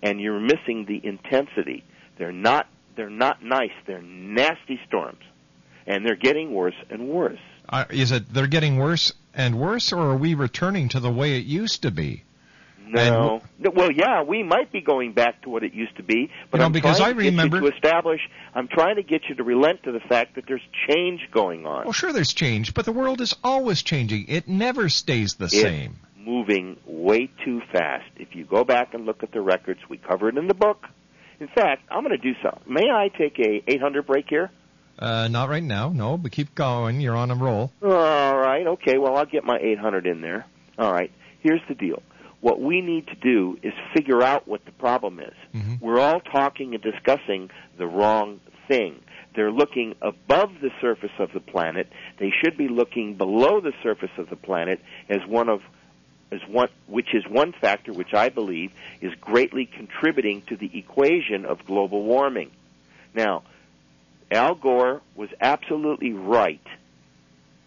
and 0.01 0.19
you're 0.19 0.39
missing 0.39 0.85
the 0.87 0.99
intensity. 1.05 1.83
They're 2.17 2.31
not 2.31 2.67
they're 2.95 3.09
not 3.09 3.43
nice. 3.43 3.71
They're 3.85 4.01
nasty 4.01 4.79
storms, 4.87 5.21
and 5.85 6.05
they're 6.05 6.15
getting 6.15 6.53
worse 6.53 6.75
and 6.89 7.07
worse. 7.09 7.39
Uh, 7.69 7.85
is 7.89 8.11
it 8.11 8.33
they're 8.33 8.47
getting 8.47 8.77
worse 8.77 9.13
and 9.33 9.59
worse, 9.59 9.93
or 9.93 10.11
are 10.11 10.17
we 10.17 10.33
returning 10.33 10.89
to 10.89 10.99
the 10.99 11.11
way 11.11 11.37
it 11.37 11.45
used 11.45 11.83
to 11.83 11.91
be? 11.91 12.23
No. 12.89 13.41
No, 13.59 13.71
Well, 13.75 13.91
yeah, 13.91 14.23
we 14.23 14.43
might 14.43 14.71
be 14.71 14.81
going 14.81 15.13
back 15.13 15.41
to 15.43 15.49
what 15.49 15.63
it 15.63 15.73
used 15.73 15.95
to 15.97 16.03
be, 16.03 16.29
but 16.51 16.57
You 16.57 16.59
know, 16.61 16.65
I'm 16.67 16.71
because 16.71 16.97
trying 16.97 17.09
I 17.09 17.13
to 17.13 17.29
remember- 17.29 17.61
to 17.61 17.67
establish. 17.67 18.21
I'm 18.55 18.67
trying 18.67 18.95
to 18.95 19.03
get 19.03 19.23
you 19.29 19.35
to 19.35 19.43
relent 19.43 19.83
to 19.83 19.91
the 19.91 19.99
fact 19.99 20.35
that 20.35 20.45
there's 20.47 20.61
change 20.87 21.21
going 21.31 21.65
on. 21.65 21.83
Well, 21.85 21.93
sure, 21.93 22.13
there's 22.13 22.33
change, 22.33 22.73
but 22.73 22.85
the 22.85 22.91
world 22.91 23.21
is 23.21 23.35
always 23.43 23.81
changing. 23.83 24.25
It 24.27 24.47
never 24.47 24.89
stays 24.89 25.35
the 25.35 25.45
It's 25.45 25.59
same. 25.61 25.97
moving 26.17 26.77
way 26.85 27.29
too 27.45 27.61
fast. 27.71 28.05
If 28.17 28.35
you 28.35 28.43
go 28.45 28.63
back 28.63 28.93
and 28.93 29.05
look 29.05 29.23
at 29.23 29.31
the 29.31 29.41
records, 29.41 29.79
we 29.89 29.97
cover 29.97 30.29
it 30.29 30.37
in 30.37 30.47
the 30.47 30.53
book. 30.53 30.87
In 31.39 31.47
fact, 31.47 31.83
I'm 31.91 32.03
going 32.03 32.17
to 32.19 32.21
do 32.21 32.33
something. 32.41 32.61
May 32.71 32.89
I 32.89 33.09
take 33.09 33.37
a 33.39 33.63
800 33.71 34.05
break 34.07 34.25
here? 34.29 34.49
Uh, 34.99 35.27
not 35.27 35.49
right 35.49 35.61
now, 35.63 35.89
no, 35.89 36.17
but 36.17 36.31
keep 36.31 36.55
going. 36.55 36.99
You're 37.01 37.15
on 37.15 37.29
a 37.29 37.35
roll. 37.35 37.71
All 37.83 38.37
right. 38.37 38.65
Okay. 38.65 38.97
Well, 38.97 39.15
I'll 39.15 39.25
get 39.27 39.43
my 39.43 39.57
800 39.61 40.07
in 40.07 40.21
there. 40.21 40.45
All 40.79 40.91
right. 40.91 41.11
Here's 41.41 41.61
the 41.69 41.75
deal. 41.75 42.01
What 42.47 42.61
we 42.61 42.79
need 42.79 43.07
to 43.07 43.15
do 43.15 43.59
is 43.61 43.73
figure 43.93 44.23
out 44.23 44.47
what 44.47 44.63
the 44.63 44.71
problem 44.71 45.19
is. 45.19 45.33
Mm-hmm. 45.53 45.85
We're 45.85 45.99
all 45.99 46.21
talking 46.21 46.75
and 46.75 46.81
discussing 46.81 47.49
the 47.77 47.85
wrong 47.85 48.39
thing. 48.69 49.01
They're 49.35 49.51
looking 49.51 49.95
above 50.01 50.51
the 50.61 50.69
surface 50.79 51.11
of 51.19 51.33
the 51.33 51.41
planet. 51.41 51.91
They 52.19 52.31
should 52.31 52.55
be 52.55 52.69
looking 52.69 53.15
below 53.15 53.59
the 53.59 53.73
surface 53.83 54.11
of 54.17 54.29
the 54.29 54.37
planet 54.37 54.79
as 55.09 55.27
one 55.27 55.49
of 55.49 55.61
as 56.31 56.39
one 56.47 56.69
which 56.87 57.13
is 57.13 57.27
one 57.27 57.51
factor 57.51 57.91
which 57.91 58.13
I 58.13 58.29
believe 58.29 58.71
is 59.01 59.13
greatly 59.19 59.65
contributing 59.65 60.41
to 60.43 60.55
the 60.55 60.71
equation 60.79 61.43
of 61.43 61.65
global 61.65 62.01
warming. 62.03 62.51
Now, 63.13 63.43
Al 64.31 64.55
Gore 64.55 65.01
was 65.15 65.27
absolutely 65.41 66.13
right 66.13 66.65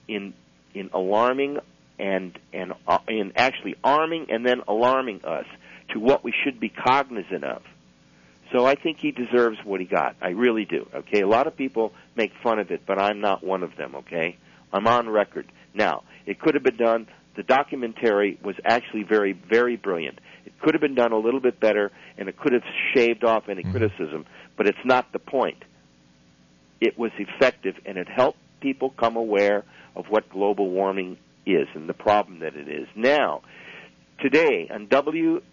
in 0.08 0.32
in 0.72 0.88
alarming 0.94 1.58
and 2.00 2.38
and 2.52 2.72
uh, 2.88 2.98
in 3.08 3.32
actually 3.36 3.76
arming 3.84 4.26
and 4.30 4.44
then 4.44 4.62
alarming 4.66 5.24
us 5.24 5.46
to 5.90 6.00
what 6.00 6.24
we 6.24 6.32
should 6.44 6.58
be 6.58 6.70
cognizant 6.70 7.44
of. 7.44 7.62
So 8.52 8.66
I 8.66 8.74
think 8.74 8.98
he 8.98 9.12
deserves 9.12 9.58
what 9.64 9.80
he 9.80 9.86
got. 9.86 10.16
I 10.20 10.30
really 10.30 10.64
do. 10.64 10.88
Okay, 10.92 11.20
a 11.20 11.28
lot 11.28 11.46
of 11.46 11.56
people 11.56 11.92
make 12.16 12.32
fun 12.42 12.58
of 12.58 12.70
it, 12.70 12.82
but 12.86 13.00
I'm 13.00 13.20
not 13.20 13.44
one 13.44 13.62
of 13.62 13.76
them. 13.76 13.94
Okay, 13.96 14.36
I'm 14.72 14.86
on 14.86 15.08
record. 15.08 15.46
Now, 15.74 16.02
it 16.26 16.40
could 16.40 16.54
have 16.54 16.64
been 16.64 16.76
done. 16.76 17.06
The 17.36 17.44
documentary 17.44 18.38
was 18.42 18.56
actually 18.64 19.04
very, 19.04 19.32
very 19.32 19.76
brilliant. 19.76 20.18
It 20.44 20.58
could 20.60 20.74
have 20.74 20.80
been 20.80 20.96
done 20.96 21.12
a 21.12 21.18
little 21.18 21.38
bit 21.38 21.60
better, 21.60 21.92
and 22.18 22.28
it 22.28 22.36
could 22.36 22.52
have 22.52 22.64
shaved 22.92 23.22
off 23.22 23.48
any 23.48 23.62
criticism. 23.62 24.26
But 24.56 24.66
it's 24.66 24.84
not 24.84 25.12
the 25.12 25.20
point. 25.20 25.62
It 26.80 26.98
was 26.98 27.12
effective, 27.18 27.76
and 27.86 27.96
it 27.98 28.08
helped 28.08 28.38
people 28.60 28.90
come 28.90 29.16
aware 29.16 29.64
of 29.94 30.06
what 30.08 30.28
global 30.28 30.68
warming 30.70 31.18
is 31.54 31.68
and 31.74 31.88
the 31.88 31.94
problem 31.94 32.40
that 32.40 32.56
it 32.56 32.68
is. 32.68 32.88
Now, 32.94 33.42
today 34.20 34.68
on 34.70 34.86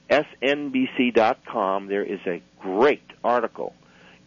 MSNBC.com, 0.10 1.88
there 1.88 2.04
is 2.04 2.20
a 2.26 2.41
great 2.60 3.04
article. 3.24 3.74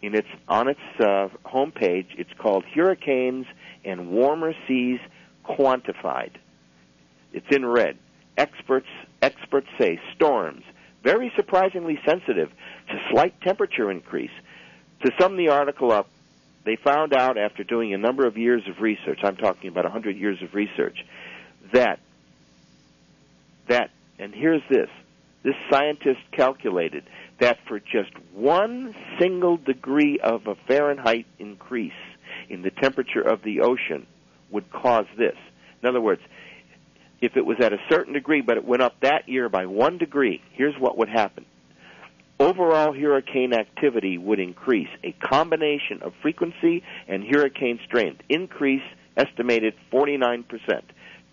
In 0.03 0.15
its 0.15 0.29
on 0.49 0.69
its 0.69 0.81
uh, 0.99 1.29
homepage, 1.45 2.07
it's 2.17 2.33
called 2.39 2.65
"Hurricanes 2.75 3.47
and 3.85 4.11
Warmer 4.11 4.55
Seas 4.67 5.01
Quantified." 5.45 6.31
It's 7.35 7.47
in 7.55 7.67
red. 7.67 7.99
Experts 8.39 8.89
experts 9.21 9.69
say 9.79 10.01
storms 10.15 10.65
very 11.03 11.33
surprisingly 11.37 11.99
sensitive 12.07 12.51
to 12.89 13.01
slight 13.11 13.41
temperature 13.41 13.91
increase. 13.91 14.31
To 15.05 15.11
sum 15.19 15.37
the 15.37 15.49
article 15.49 15.93
up, 15.93 16.09
they 16.65 16.77
found 16.77 17.15
out 17.15 17.39
after 17.39 17.65
doing 17.65 17.95
a 17.95 17.99
number 17.99 18.27
of 18.27 18.37
years 18.37 18.63
of 18.69 18.81
research, 18.81 19.21
I'm 19.23 19.37
talking 19.37 19.69
about 19.69 19.85
100 19.85 20.17
years 20.17 20.43
of 20.43 20.55
research, 20.55 21.05
that 21.73 22.01
that 23.69 23.91
and 24.19 24.35
here's 24.35 24.63
this. 24.69 24.89
This 25.43 25.55
scientist 25.71 26.21
calculated 26.33 27.05
that 27.41 27.59
for 27.67 27.81
just 27.81 28.13
one 28.35 28.95
single 29.19 29.57
degree 29.57 30.21
of 30.23 30.47
a 30.47 30.55
Fahrenheit 30.69 31.27
increase 31.39 31.93
in 32.51 32.61
the 32.61 32.71
temperature 32.71 33.23
of 33.23 33.43
the 33.43 33.61
ocean 33.61 34.07
would 34.51 34.71
cause 34.71 35.07
this. 35.17 35.37
In 35.83 35.89
other 35.89 36.01
words, 36.01 36.21
if 37.23 37.37
it 37.37 37.47
was 37.47 37.59
at 37.61 37.73
a 37.73 37.79
certain 37.89 38.13
degree, 38.13 38.43
but 38.43 38.59
it 38.59 38.65
went 38.65 38.83
up 38.83 39.01
that 39.01 39.29
year 39.29 39.49
by 39.49 39.67
one 39.67 39.97
degree, 39.97 40.43
here's 40.53 40.79
what 40.79 40.99
would 40.99 41.09
happen. 41.09 41.47
Overall 42.39 42.93
hurricane 42.93 43.53
activity 43.53 44.19
would 44.19 44.41
increase. 44.41 44.89
A 45.05 45.13
combination 45.13 46.03
of 46.03 46.13
frequency 46.23 46.83
and 47.09 47.25
hurricane 47.25 47.79
strength 47.85 48.23
increase 48.29 48.83
estimated 49.17 49.75
49%. 49.93 50.45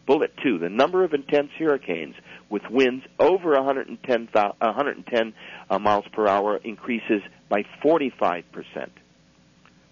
Bullet 0.07 0.31
2, 0.41 0.57
the 0.59 0.69
number 0.69 1.03
of 1.03 1.13
intense 1.13 1.49
hurricanes 1.59 2.15
with 2.49 2.63
winds 2.71 3.03
over 3.19 3.51
110, 3.51 4.29
110 4.31 5.33
uh, 5.69 5.79
miles 5.79 6.05
per 6.13 6.25
hour 6.25 6.57
increases 6.63 7.21
by 7.49 7.63
45%. 7.83 8.43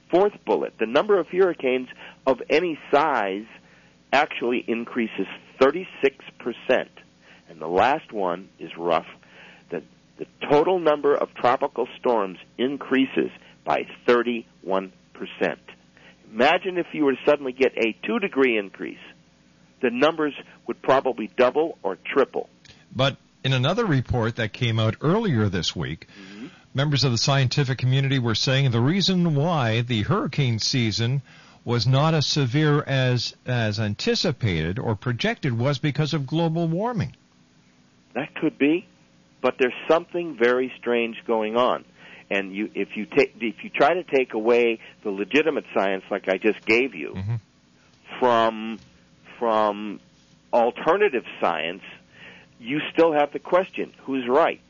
Fourth 0.10 0.34
bullet, 0.46 0.74
the 0.80 0.86
number 0.86 1.20
of 1.20 1.28
hurricanes 1.28 1.90
of 2.26 2.38
any 2.50 2.80
size 2.92 3.46
actually 4.14 4.64
increases 4.66 5.28
36%. 5.60 5.86
And 7.50 7.60
the 7.60 7.68
last 7.68 8.14
one 8.14 8.48
is 8.58 8.72
rough. 8.78 9.08
The, 9.70 9.84
the 10.18 10.28
total 10.50 10.80
number 10.80 11.14
of 11.14 11.34
tropical 11.36 11.88
storms 12.00 12.38
increases 12.58 13.32
by 13.66 13.82
31%. 14.08 14.46
Imagine 16.32 16.78
if 16.78 16.88
you 16.94 17.04
were 17.04 17.14
to 17.14 17.18
suddenly 17.26 17.52
get 17.52 17.74
a 17.78 17.96
two 18.06 18.20
degree 18.20 18.58
increase 18.58 18.98
the 19.86 19.92
numbers 19.92 20.34
would 20.66 20.82
probably 20.82 21.30
double 21.38 21.78
or 21.84 21.96
triple. 21.96 22.50
But 22.96 23.18
in 23.44 23.54
another 23.54 23.86
report 23.86 24.38
that 24.38 24.52
came 24.52 24.80
out 24.80 24.96
earlier 25.00 25.48
this 25.48 25.76
week, 25.76 26.08
mm-hmm. 26.08 26.48
members 26.74 27.04
of 27.04 27.12
the 27.12 27.20
scientific 27.20 27.78
community 27.78 28.18
were 28.18 28.34
saying 28.34 28.72
the 28.72 28.82
reason 28.82 29.36
why 29.36 29.82
the 29.82 30.02
hurricane 30.02 30.58
season 30.58 31.22
was 31.64 31.86
not 31.86 32.16
as 32.16 32.26
severe 32.26 32.82
as 32.82 33.36
as 33.46 33.80
anticipated 33.80 34.80
or 34.80 34.96
projected 34.96 35.56
was 35.56 35.78
because 35.78 36.16
of 36.16 36.26
global 36.26 36.68
warming. 36.68 37.16
That 38.16 38.34
could 38.34 38.58
be, 38.58 38.88
but 39.42 39.56
there's 39.60 39.74
something 39.88 40.36
very 40.36 40.74
strange 40.80 41.18
going 41.28 41.58
on. 41.58 41.86
And 42.32 42.56
you, 42.56 42.72
if 42.74 42.98
you 42.98 43.06
take, 43.06 43.36
if 43.40 43.64
you 43.64 43.70
try 43.70 43.94
to 43.94 44.04
take 44.04 44.34
away 44.34 44.80
the 45.04 45.12
legitimate 45.12 45.66
science, 45.76 46.04
like 46.10 46.28
I 46.28 46.38
just 46.40 46.66
gave 46.66 46.96
you, 46.96 47.14
mm-hmm. 47.16 47.36
from 48.20 48.80
from 49.40 50.00
alternative 50.54 51.26
science, 51.42 51.84
you 52.60 52.80
still 52.94 53.14
have 53.14 53.32
the 53.34 53.40
question 53.40 53.94
who's 54.04 54.28
right? 54.28 54.62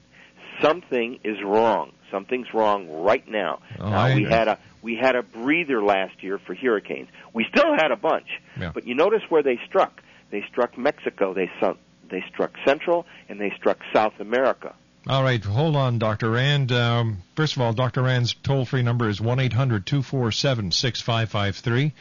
Something 0.61 1.19
is 1.23 1.37
wrong. 1.43 1.91
Something's 2.11 2.53
wrong 2.53 3.03
right 3.03 3.27
now. 3.27 3.59
Oh, 3.79 3.89
now 3.89 4.15
we 4.15 4.23
had 4.23 4.47
a 4.47 4.59
we 4.81 4.95
had 4.95 5.15
a 5.15 5.23
breather 5.23 5.83
last 5.83 6.23
year 6.23 6.37
for 6.37 6.53
hurricanes. 6.53 7.09
We 7.33 7.45
still 7.49 7.75
had 7.75 7.91
a 7.91 7.95
bunch, 7.95 8.27
yeah. 8.59 8.71
but 8.73 8.85
you 8.87 8.95
notice 8.95 9.23
where 9.29 9.43
they 9.43 9.59
struck. 9.67 10.01
They 10.29 10.45
struck 10.49 10.77
Mexico. 10.77 11.33
They 11.33 11.49
su- 11.59 11.77
they 12.09 12.23
struck 12.31 12.53
Central 12.65 13.05
and 13.27 13.39
they 13.39 13.51
struck 13.57 13.79
South 13.93 14.19
America. 14.19 14.73
All 15.07 15.21
right, 15.21 15.43
hold 15.43 15.75
on, 15.75 15.99
Dr. 15.99 16.31
Rand. 16.31 16.71
Um, 16.71 17.17
first 17.35 17.55
of 17.55 17.61
all, 17.61 17.73
Dr. 17.73 18.01
Rand's 18.01 18.33
toll 18.33 18.65
free 18.65 18.81
number 18.81 19.07
is 19.07 19.21
one 19.21 19.39
eight 19.39 19.53
hundred 19.53 19.85
two 19.85 20.01
four 20.01 20.31
seven 20.31 20.71
six 20.71 21.01
five 21.01 21.29
five 21.29 21.55
three. 21.55 21.93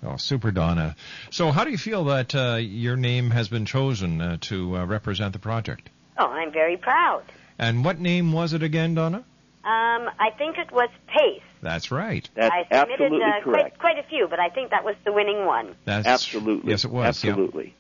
Oh, 0.03 0.17
super, 0.17 0.51
Donna. 0.51 0.97
So, 1.31 1.51
how 1.51 1.65
do 1.65 1.71
you 1.71 1.79
feel 1.79 2.05
that 2.05 2.35
uh, 2.35 2.57
your 2.57 2.97
name 2.97 3.31
has 3.31 3.49
been 3.49 3.67
chosen 3.67 4.21
uh, 4.21 4.39
to 4.43 4.79
uh, 4.79 4.87
represent 4.87 5.35
the 5.35 5.39
project? 5.39 5.91
Oh, 6.19 6.27
I'm 6.27 6.53
very 6.53 6.77
proud. 6.77 7.23
And 7.59 7.85
what 7.85 8.01
name 8.01 8.33
was 8.33 8.55
it 8.55 8.63
again, 8.63 8.95
Donna? 8.95 9.19
Um, 9.63 10.09
I 10.19 10.31
think 10.39 10.57
it 10.57 10.73
was 10.73 10.89
Pace. 11.07 11.43
That's 11.61 11.91
right. 11.91 12.29
That's 12.35 12.51
I 12.51 12.63
submitted 12.63 12.93
absolutely 12.93 13.23
uh, 13.23 13.41
correct. 13.43 13.79
quite, 13.79 13.97
quite 13.97 13.99
a 14.05 14.09
few, 14.09 14.27
but 14.27 14.41
I 14.41 14.49
think 14.49 14.71
that 14.71 14.85
was 14.85 14.97
the 15.05 15.13
winning 15.13 15.45
one. 15.45 15.77
That's 15.85 16.07
absolutely. 16.07 16.71
Yes, 16.71 16.85
it 16.85 16.91
was. 16.91 17.07
Absolutely. 17.07 17.75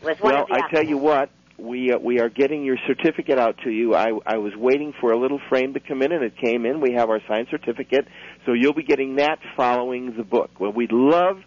It 0.00 0.06
was 0.06 0.20
one 0.20 0.32
well, 0.32 0.42
of 0.44 0.48
the 0.48 0.54
I 0.54 0.70
tell 0.70 0.82
you 0.82 0.96
what, 0.96 1.28
we 1.58 1.92
uh, 1.92 1.98
we 1.98 2.20
are 2.20 2.28
getting 2.28 2.64
your 2.64 2.76
certificate 2.86 3.38
out 3.38 3.56
to 3.64 3.70
you. 3.70 3.94
I 3.94 4.08
I 4.26 4.38
was 4.38 4.52
waiting 4.56 4.92
for 5.00 5.12
a 5.12 5.18
little 5.18 5.40
frame 5.48 5.74
to 5.74 5.80
come 5.80 6.02
in, 6.02 6.12
and 6.12 6.22
it 6.22 6.34
came 6.36 6.66
in. 6.66 6.80
We 6.80 6.92
have 6.94 7.08
our 7.10 7.20
signed 7.28 7.48
certificate, 7.50 8.06
so 8.44 8.52
you'll 8.52 8.74
be 8.74 8.82
getting 8.82 9.16
that 9.16 9.38
following 9.56 10.14
the 10.16 10.24
book. 10.24 10.50
Well, 10.60 10.72
we'd 10.72 10.92
love 10.92 11.38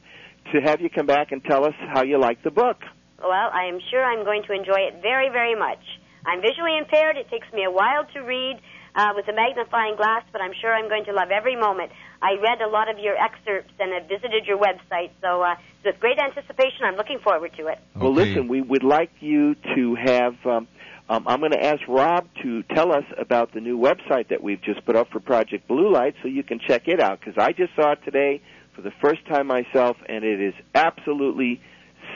to 0.54 0.62
have 0.62 0.82
you 0.82 0.90
come 0.90 1.06
back 1.06 1.32
and 1.32 1.44
tell 1.44 1.66
us 1.66 1.76
how 1.94 2.04
you 2.04 2.20
like 2.20 2.44
the 2.44 2.52
book. 2.52 2.78
Well, 3.20 3.32
I 3.32 3.66
am 3.66 3.80
sure 3.92 4.04
I'm 4.04 4.24
going 4.24 4.44
to 4.48 4.54
enjoy 4.54 4.88
it 4.88 5.02
very, 5.02 5.30
very 5.30 5.56
much. 5.56 5.84
I'm 6.26 6.42
visually 6.42 6.78
impaired. 6.78 7.18
It 7.18 7.30
takes 7.30 7.48
me 7.54 7.64
a 7.66 7.72
while 7.72 8.06
to 8.14 8.20
read 8.22 8.60
uh, 8.96 9.14
with 9.16 9.28
a 9.28 9.34
magnifying 9.34 9.96
glass, 9.96 10.24
but 10.32 10.42
I'm 10.42 10.54
sure 10.60 10.74
I'm 10.74 10.90
going 10.90 11.06
to 11.06 11.14
love 11.14 11.30
every 11.32 11.56
moment. 11.56 11.92
I 12.22 12.34
read 12.42 12.62
a 12.62 12.68
lot 12.68 12.90
of 12.90 13.00
your 13.00 13.16
excerpts 13.16 13.74
and 13.80 13.94
have 13.94 14.08
visited 14.10 14.46
your 14.46 14.58
website, 14.58 15.12
so 15.22 15.42
uh, 15.42 15.56
with 15.86 16.00
great 16.00 16.20
anticipation, 16.20 16.84
I'm 16.84 16.96
looking 16.96 17.20
forward 17.20 17.52
to 17.58 17.68
it. 17.68 17.80
Well, 17.96 18.14
listen, 18.14 18.48
we 18.48 18.62
would 18.62 18.84
like 18.84 19.12
you 19.20 19.56
to 19.76 19.96
have. 19.96 20.36
Um, 20.46 20.68
um, 21.10 21.28
I'm 21.28 21.40
going 21.40 21.54
to 21.54 21.66
ask 21.66 21.82
Rob 21.88 22.28
to 22.44 22.62
tell 22.64 22.94
us 22.94 23.06
about 23.18 23.54
the 23.54 23.62
new 23.62 23.80
website 23.80 24.30
that 24.30 24.44
we've 24.44 24.62
just 24.62 24.86
put 24.86 24.96
up 24.96 25.10
for 25.10 25.20
Project 25.20 25.68
Blue 25.68 25.92
Light, 25.92 26.16
so 26.22 26.28
you 26.28 26.44
can 26.44 26.60
check 26.60 26.88
it 26.88 27.00
out. 27.00 27.20
Because 27.20 27.36
I 27.38 27.52
just 27.52 27.76
saw 27.76 27.94
it 27.94 28.00
today 28.06 28.42
for 28.76 28.82
the 28.82 28.92
first 29.02 29.26
time 29.26 29.48
myself, 29.48 29.98
and 30.08 30.24
it 30.24 30.40
is 30.40 30.54
absolutely 30.76 31.62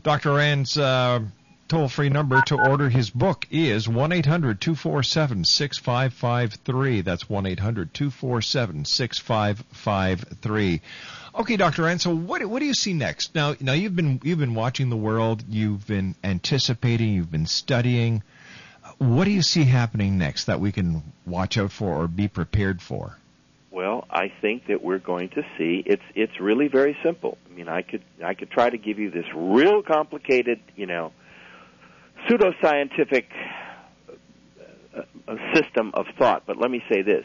Dr. 0.02 0.34
Rand's 0.34 0.76
uh, 0.76 1.20
toll 1.68 1.88
free 1.88 2.08
number 2.08 2.40
to 2.42 2.56
order 2.56 2.88
his 2.88 3.10
book 3.10 3.46
is 3.50 3.88
1 3.88 4.10
800 4.10 4.60
247 4.60 5.44
6553. 5.44 7.02
That's 7.02 7.28
1 7.28 7.46
800 7.46 7.94
247 7.94 8.84
6553. 8.84 10.80
Okay, 11.34 11.56
Dr. 11.56 11.98
So 11.98 12.14
what, 12.14 12.44
what 12.46 12.58
do 12.60 12.64
you 12.64 12.74
see 12.74 12.94
next? 12.94 13.34
Now, 13.34 13.54
now 13.60 13.74
you've 13.74 13.94
been, 13.94 14.20
you've 14.24 14.38
been 14.38 14.54
watching 14.54 14.90
the 14.90 14.96
world, 14.96 15.44
you've 15.48 15.86
been 15.86 16.14
anticipating, 16.24 17.12
you've 17.12 17.30
been 17.30 17.46
studying. 17.46 18.22
What 18.96 19.24
do 19.24 19.30
you 19.30 19.42
see 19.42 19.64
happening 19.64 20.18
next 20.18 20.46
that 20.46 20.60
we 20.60 20.72
can 20.72 21.02
watch 21.26 21.58
out 21.58 21.70
for 21.70 22.02
or 22.02 22.08
be 22.08 22.28
prepared 22.28 22.80
for? 22.80 23.18
Well, 23.70 24.06
I 24.10 24.32
think 24.40 24.66
that 24.66 24.82
we're 24.82 24.98
going 24.98 25.28
to 25.30 25.44
see 25.56 25.84
it's 25.86 26.02
it's 26.16 26.40
really 26.40 26.66
very 26.66 26.96
simple. 27.04 27.38
I 27.48 27.54
mean, 27.54 27.68
I 27.68 27.82
could 27.82 28.02
I 28.24 28.34
could 28.34 28.50
try 28.50 28.70
to 28.70 28.78
give 28.78 28.98
you 28.98 29.10
this 29.10 29.26
real 29.32 29.82
complicated, 29.82 30.58
you 30.74 30.86
know, 30.86 31.12
pseudoscientific 32.26 33.26
uh, 34.96 35.02
uh, 35.26 35.36
system 35.54 35.90
of 35.94 36.06
thought, 36.18 36.44
but 36.46 36.56
let 36.56 36.70
me 36.70 36.82
say 36.90 37.02
this. 37.02 37.24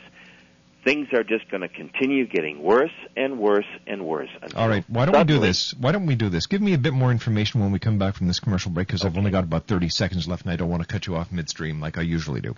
Things 0.84 1.08
are 1.14 1.24
just 1.24 1.50
going 1.50 1.62
to 1.62 1.70
continue 1.70 2.28
getting 2.28 2.62
worse 2.62 2.91
and 3.16 3.39
worse 3.39 3.66
and 3.88 4.06
worse. 4.06 4.28
until 4.41 4.60
All 4.60 4.68
right, 4.68 4.84
why 4.89 5.06
don't 5.06 5.18
we 5.18 5.24
do 5.24 5.39
this? 5.39 5.74
Why 5.74 5.94
don't 5.94 6.06
we 6.06 6.16
do 6.16 6.28
this? 6.28 6.48
Give 6.48 6.62
me 6.62 6.74
a 6.74 6.78
bit 6.78 6.91
more 6.91 7.10
information 7.10 7.62
when 7.62 7.72
we 7.72 7.80
come 7.80 7.98
back 7.98 8.16
from 8.16 8.28
this 8.28 8.41
commercial 8.41 8.70
break 8.70 8.88
because 8.88 9.06
I've 9.06 9.18
only 9.18 9.32
got 9.32 9.46
about 9.46 9.66
30 9.66 9.88
seconds 9.88 10.28
left 10.28 10.44
and 10.44 10.52
I 10.52 10.58
don't 10.58 10.70
want 10.70 10.82
to 10.82 10.88
cut 10.88 11.08
you 11.08 11.16
off 11.16 11.32
midstream 11.32 11.80
like 11.80 11.98
I 11.98 12.02
usually 12.02 12.41
do. 12.41 12.54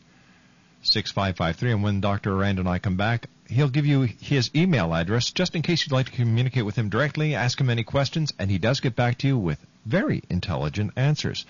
6553. 0.82 1.72
And 1.72 1.84
when 1.84 2.02
Dr. 2.02 2.36
Rand 2.36 2.60
and 2.60 2.68
I 2.70 2.80
come 2.80 2.98
back, 2.98 3.28
he'll 3.48 3.70
give 3.70 3.86
you 3.86 4.02
his 4.02 4.50
email 4.56 4.94
address 4.94 5.32
just 5.32 5.56
in 5.56 5.62
case 5.62 5.86
you'd 5.86 5.94
like 5.94 6.08
to 6.08 6.12
communicate 6.12 6.66
with 6.66 6.76
him 6.76 6.90
directly, 6.90 7.36
ask 7.36 7.60
him 7.60 7.70
any 7.70 7.84
questions, 7.84 8.34
and 8.40 8.50
he 8.50 8.58
does 8.58 8.80
get 8.80 8.96
back 8.96 9.18
to 9.20 9.28
you 9.28 9.38
with 9.38 9.60
very 9.86 10.22
intelligent 10.30 10.92
answers. 10.96 11.46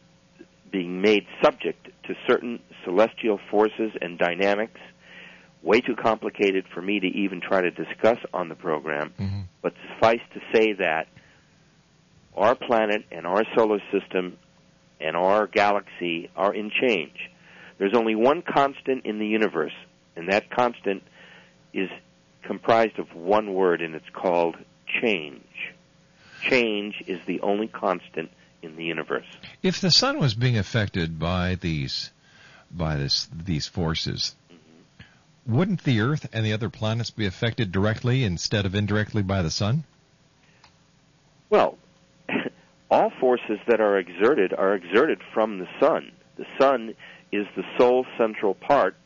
being 0.70 1.00
made 1.00 1.26
subject 1.42 1.88
to 2.04 2.14
certain 2.26 2.60
celestial 2.84 3.38
forces 3.50 3.92
and 4.00 4.18
dynamics 4.18 4.80
way 5.62 5.80
too 5.80 5.96
complicated 5.96 6.64
for 6.74 6.82
me 6.82 7.00
to 7.00 7.06
even 7.06 7.40
try 7.40 7.60
to 7.60 7.70
discuss 7.70 8.18
on 8.32 8.48
the 8.48 8.54
program. 8.54 9.12
Mm-hmm. 9.18 9.40
But 9.62 9.74
suffice 9.94 10.20
to 10.34 10.40
say 10.52 10.72
that 10.74 11.06
our 12.36 12.54
planet 12.54 13.04
and 13.10 13.26
our 13.26 13.44
solar 13.56 13.80
system 13.92 14.38
and 15.00 15.16
our 15.16 15.46
galaxy 15.46 16.30
are 16.36 16.54
in 16.54 16.70
change. 16.70 17.30
There's 17.78 17.94
only 17.94 18.14
one 18.14 18.42
constant 18.42 19.04
in 19.04 19.18
the 19.18 19.26
universe, 19.26 19.72
and 20.16 20.30
that 20.30 20.50
constant 20.50 21.02
is 21.72 21.88
comprised 22.42 22.98
of 22.98 23.14
one 23.14 23.54
word, 23.54 23.82
and 23.82 23.94
it's 23.94 24.08
called 24.12 24.56
change. 25.00 25.44
Change 26.42 27.02
is 27.06 27.20
the 27.26 27.40
only 27.40 27.68
constant 27.68 28.30
in 28.62 28.76
the 28.76 28.84
universe. 28.84 29.26
If 29.62 29.80
the 29.80 29.90
sun 29.90 30.18
was 30.18 30.34
being 30.34 30.58
affected 30.58 31.18
by 31.18 31.56
these 31.56 32.10
by 32.70 32.96
this 32.96 33.28
these 33.32 33.66
forces, 33.66 34.34
wouldn't 35.46 35.84
the 35.84 36.00
Earth 36.00 36.28
and 36.32 36.44
the 36.44 36.52
other 36.52 36.70
planets 36.70 37.10
be 37.10 37.26
affected 37.26 37.72
directly 37.72 38.24
instead 38.24 38.66
of 38.66 38.74
indirectly 38.74 39.22
by 39.22 39.42
the 39.42 39.50
sun? 39.50 39.84
Well, 41.50 41.78
all 42.90 43.10
forces 43.20 43.58
that 43.66 43.80
are 43.80 43.98
exerted 43.98 44.52
are 44.52 44.74
exerted 44.74 45.20
from 45.34 45.58
the 45.58 45.68
sun. 45.80 46.12
The 46.36 46.46
sun 46.58 46.94
is 47.30 47.46
the 47.56 47.64
sole 47.78 48.06
central 48.16 48.54
part 48.54 48.96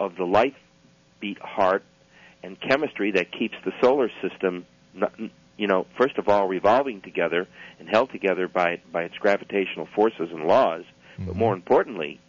of 0.00 0.16
the 0.16 0.24
life 0.24 0.54
beat 1.20 1.38
heart 1.38 1.84
and 2.42 2.60
chemistry 2.60 3.12
that 3.12 3.32
keeps 3.32 3.54
the 3.64 3.72
solar 3.80 4.10
system, 4.20 4.66
you 5.56 5.66
know, 5.66 5.86
first 5.98 6.18
of 6.18 6.28
all, 6.28 6.46
revolving 6.46 7.00
together 7.00 7.48
and 7.78 7.88
held 7.88 8.10
together 8.10 8.48
by 8.48 8.80
by 8.92 9.04
its 9.04 9.16
gravitational 9.18 9.88
forces 9.94 10.28
and 10.30 10.44
laws. 10.44 10.84
But 11.16 11.28
mm-hmm. 11.28 11.38
more 11.38 11.54
importantly, 11.54 12.20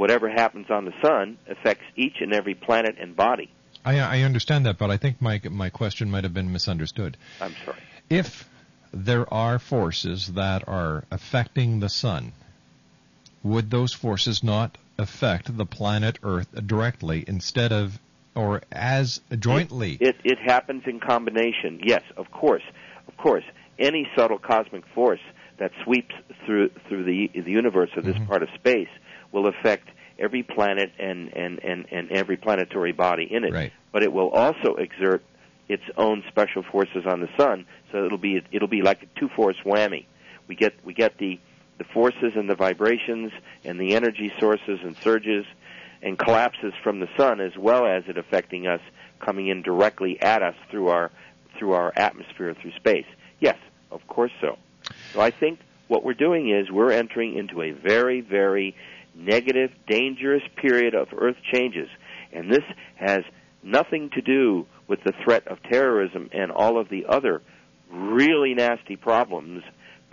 whatever 0.00 0.30
happens 0.30 0.70
on 0.70 0.86
the 0.86 0.94
sun 1.02 1.36
affects 1.46 1.84
each 1.94 2.22
and 2.22 2.32
every 2.32 2.54
planet 2.54 2.96
and 2.98 3.14
body. 3.14 3.50
I, 3.84 3.98
I 3.98 4.20
understand 4.22 4.64
that, 4.64 4.78
but 4.78 4.90
I 4.90 4.96
think 4.96 5.20
my 5.20 5.42
my 5.50 5.68
question 5.68 6.10
might 6.10 6.24
have 6.24 6.32
been 6.32 6.50
misunderstood. 6.52 7.18
I'm 7.38 7.54
sorry. 7.66 7.82
If 8.08 8.48
there 8.94 9.32
are 9.32 9.58
forces 9.58 10.28
that 10.28 10.66
are 10.66 11.04
affecting 11.10 11.80
the 11.80 11.90
sun, 11.90 12.32
would 13.42 13.70
those 13.70 13.92
forces 13.92 14.42
not 14.42 14.78
affect 14.96 15.54
the 15.54 15.66
planet 15.66 16.18
Earth 16.22 16.48
directly 16.66 17.22
instead 17.28 17.70
of 17.70 17.98
or 18.34 18.62
as 18.72 19.20
jointly? 19.38 19.98
It, 20.00 20.16
it, 20.24 20.32
it 20.32 20.38
happens 20.38 20.84
in 20.86 21.00
combination. 21.00 21.80
Yes, 21.84 22.04
of 22.16 22.30
course, 22.30 22.64
of 23.06 23.18
course. 23.18 23.44
Any 23.78 24.08
subtle 24.16 24.38
cosmic 24.38 24.84
force 24.94 25.24
that 25.58 25.72
sweeps 25.84 26.14
through 26.46 26.70
through 26.88 27.04
the 27.04 27.28
the 27.38 27.50
universe 27.50 27.90
or 27.96 28.02
this 28.02 28.16
Mm-hmm. 28.16 28.24
part 28.32 28.42
of 28.42 28.48
space 28.54 28.88
will 29.32 29.46
affect 29.46 29.88
every 30.18 30.42
planet 30.42 30.92
and, 30.98 31.32
and, 31.34 31.58
and, 31.64 31.86
and 31.90 32.10
every 32.10 32.36
planetary 32.36 32.92
body 32.92 33.26
in 33.30 33.44
it. 33.44 33.52
Right. 33.52 33.72
But 33.92 34.02
it 34.02 34.12
will 34.12 34.28
also 34.28 34.74
exert 34.74 35.22
its 35.70 35.84
own 35.96 36.24
special 36.28 36.64
forces 36.64 37.06
on 37.06 37.20
the 37.20 37.28
sun, 37.38 37.64
so 37.92 38.04
it'll 38.04 38.18
be 38.18 38.42
it'll 38.50 38.66
be 38.66 38.82
like 38.82 39.04
a 39.04 39.20
two 39.20 39.28
force 39.28 39.56
whammy. 39.64 40.04
We 40.48 40.56
get 40.56 40.74
we 40.84 40.94
get 40.94 41.16
the 41.18 41.38
the 41.78 41.84
forces 41.84 42.32
and 42.34 42.50
the 42.50 42.56
vibrations 42.56 43.32
and 43.64 43.80
the 43.80 43.94
energy 43.94 44.32
sources 44.40 44.80
and 44.82 44.96
surges 44.96 45.46
and 46.02 46.18
collapses 46.18 46.72
from 46.82 46.98
the 46.98 47.08
sun 47.16 47.40
as 47.40 47.56
well 47.56 47.86
as 47.86 48.02
it 48.08 48.18
affecting 48.18 48.66
us 48.66 48.80
coming 49.20 49.46
in 49.46 49.62
directly 49.62 50.20
at 50.20 50.42
us 50.42 50.56
through 50.70 50.88
our 50.88 51.12
through 51.56 51.72
our 51.72 51.92
atmosphere 51.94 52.54
through 52.60 52.72
space. 52.72 53.06
Yes, 53.38 53.58
of 53.92 54.04
course 54.08 54.32
so. 54.40 54.58
So 55.12 55.20
I 55.20 55.30
think 55.30 55.60
what 55.86 56.02
we're 56.02 56.14
doing 56.14 56.50
is 56.50 56.68
we're 56.68 56.90
entering 56.90 57.36
into 57.36 57.62
a 57.62 57.70
very 57.70 58.22
very 58.22 58.74
negative 59.20 59.70
dangerous 59.86 60.42
period 60.56 60.94
of 60.94 61.08
earth 61.16 61.36
changes 61.52 61.88
and 62.32 62.50
this 62.50 62.64
has 62.96 63.20
nothing 63.62 64.10
to 64.14 64.20
do 64.20 64.66
with 64.88 65.02
the 65.04 65.12
threat 65.24 65.46
of 65.48 65.62
terrorism 65.70 66.28
and 66.32 66.50
all 66.50 66.80
of 66.80 66.88
the 66.88 67.06
other 67.08 67.42
really 67.90 68.54
nasty 68.54 68.96
problems 68.96 69.62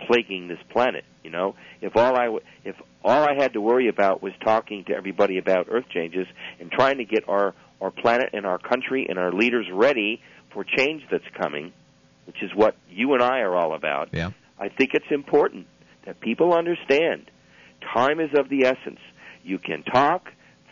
plaguing 0.06 0.48
this 0.48 0.58
planet. 0.70 1.04
You 1.24 1.30
know, 1.30 1.54
if 1.80 1.96
all 1.96 2.16
I 2.16 2.24
w- 2.24 2.44
if 2.64 2.76
all 3.04 3.22
I 3.22 3.34
had 3.34 3.54
to 3.54 3.60
worry 3.60 3.88
about 3.88 4.22
was 4.22 4.32
talking 4.44 4.84
to 4.84 4.94
everybody 4.94 5.38
about 5.38 5.66
Earth 5.70 5.88
changes 5.92 6.26
and 6.60 6.70
trying 6.70 6.98
to 6.98 7.04
get 7.04 7.28
our 7.28 7.54
our 7.80 7.90
planet 7.90 8.30
and 8.32 8.46
our 8.46 8.58
country 8.58 9.06
and 9.08 9.18
our 9.18 9.32
leaders 9.32 9.66
ready 9.72 10.20
for 10.52 10.64
change 10.64 11.02
that's 11.10 11.28
coming, 11.40 11.72
which 12.26 12.42
is 12.42 12.50
what 12.54 12.76
you 12.90 13.14
and 13.14 13.22
I 13.22 13.40
are 13.40 13.54
all 13.54 13.74
about. 13.74 14.08
Yeah. 14.12 14.30
I 14.58 14.68
think 14.68 14.90
it's 14.94 15.10
important 15.10 15.66
that 16.06 16.20
people 16.20 16.52
understand 16.52 17.30
time 17.92 18.20
is 18.20 18.30
of 18.38 18.48
the 18.48 18.64
essence. 18.66 19.00
You 19.42 19.58
can 19.58 19.82
talk, 19.82 20.28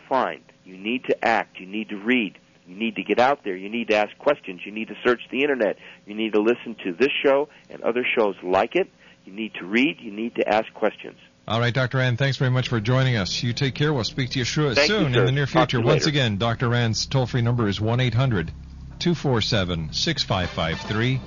fine. 0.09 0.43
You 0.65 0.77
need 0.77 1.05
to 1.09 1.25
act. 1.25 1.61
You 1.61 1.67
need 1.67 1.89
to 1.91 1.97
read. 1.97 2.39
You 2.67 2.77
need 2.77 2.97
to 2.97 3.05
get 3.05 3.21
out 3.21 3.45
there. 3.45 3.57
You 3.57 3.69
need 3.69 3.89
to 3.89 3.97
ask 3.97 4.17
questions. 4.19 4.63
You 4.65 4.73
need 4.73 4.89
to 4.89 4.95
search 5.05 5.21
the 5.31 5.43
internet. 5.43 5.77
You 6.05 6.15
need 6.15 6.33
to 6.33 6.41
listen 6.41 6.77
to 6.85 6.93
this 6.93 7.11
show 7.25 7.49
and 7.71 7.81
other 7.83 8.05
shows 8.17 8.35
like 8.43 8.75
it. 8.75 8.91
You 9.25 9.33
need 9.33 9.55
to 9.61 9.65
read. 9.65 9.99
You 10.01 10.13
need 10.13 10.35
to 10.37 10.49
ask 10.49 10.73
questions. 10.75 11.17
All 11.49 11.61
right, 11.61 11.73
Dr. 11.73 11.99
Rand, 11.99 12.19
thanks 12.19 12.39
very 12.39 12.51
much 12.51 12.69
for 12.69 12.81
joining 12.81 13.15
us. 13.17 13.41
You 13.41 13.53
take 13.53 13.77
care. 13.77 13.93
We'll 13.93 14.03
speak 14.03 14.31
to 14.31 14.41
you 14.41 14.45
Thank 14.45 14.77
you, 14.79 14.85
soon 14.87 15.15
in 15.15 15.27
the 15.27 15.31
near 15.31 15.47
future. 15.47 15.81
Once 15.81 16.03
later. 16.03 16.09
again, 16.09 16.39
Dr. 16.39 16.69
Rand's 16.69 17.07
toll 17.07 17.27
free 17.27 17.43
number 17.43 17.69
is 17.69 17.81
1 17.81 18.01
800 18.01 18.51
247 18.99 19.93
6553. 19.93 21.21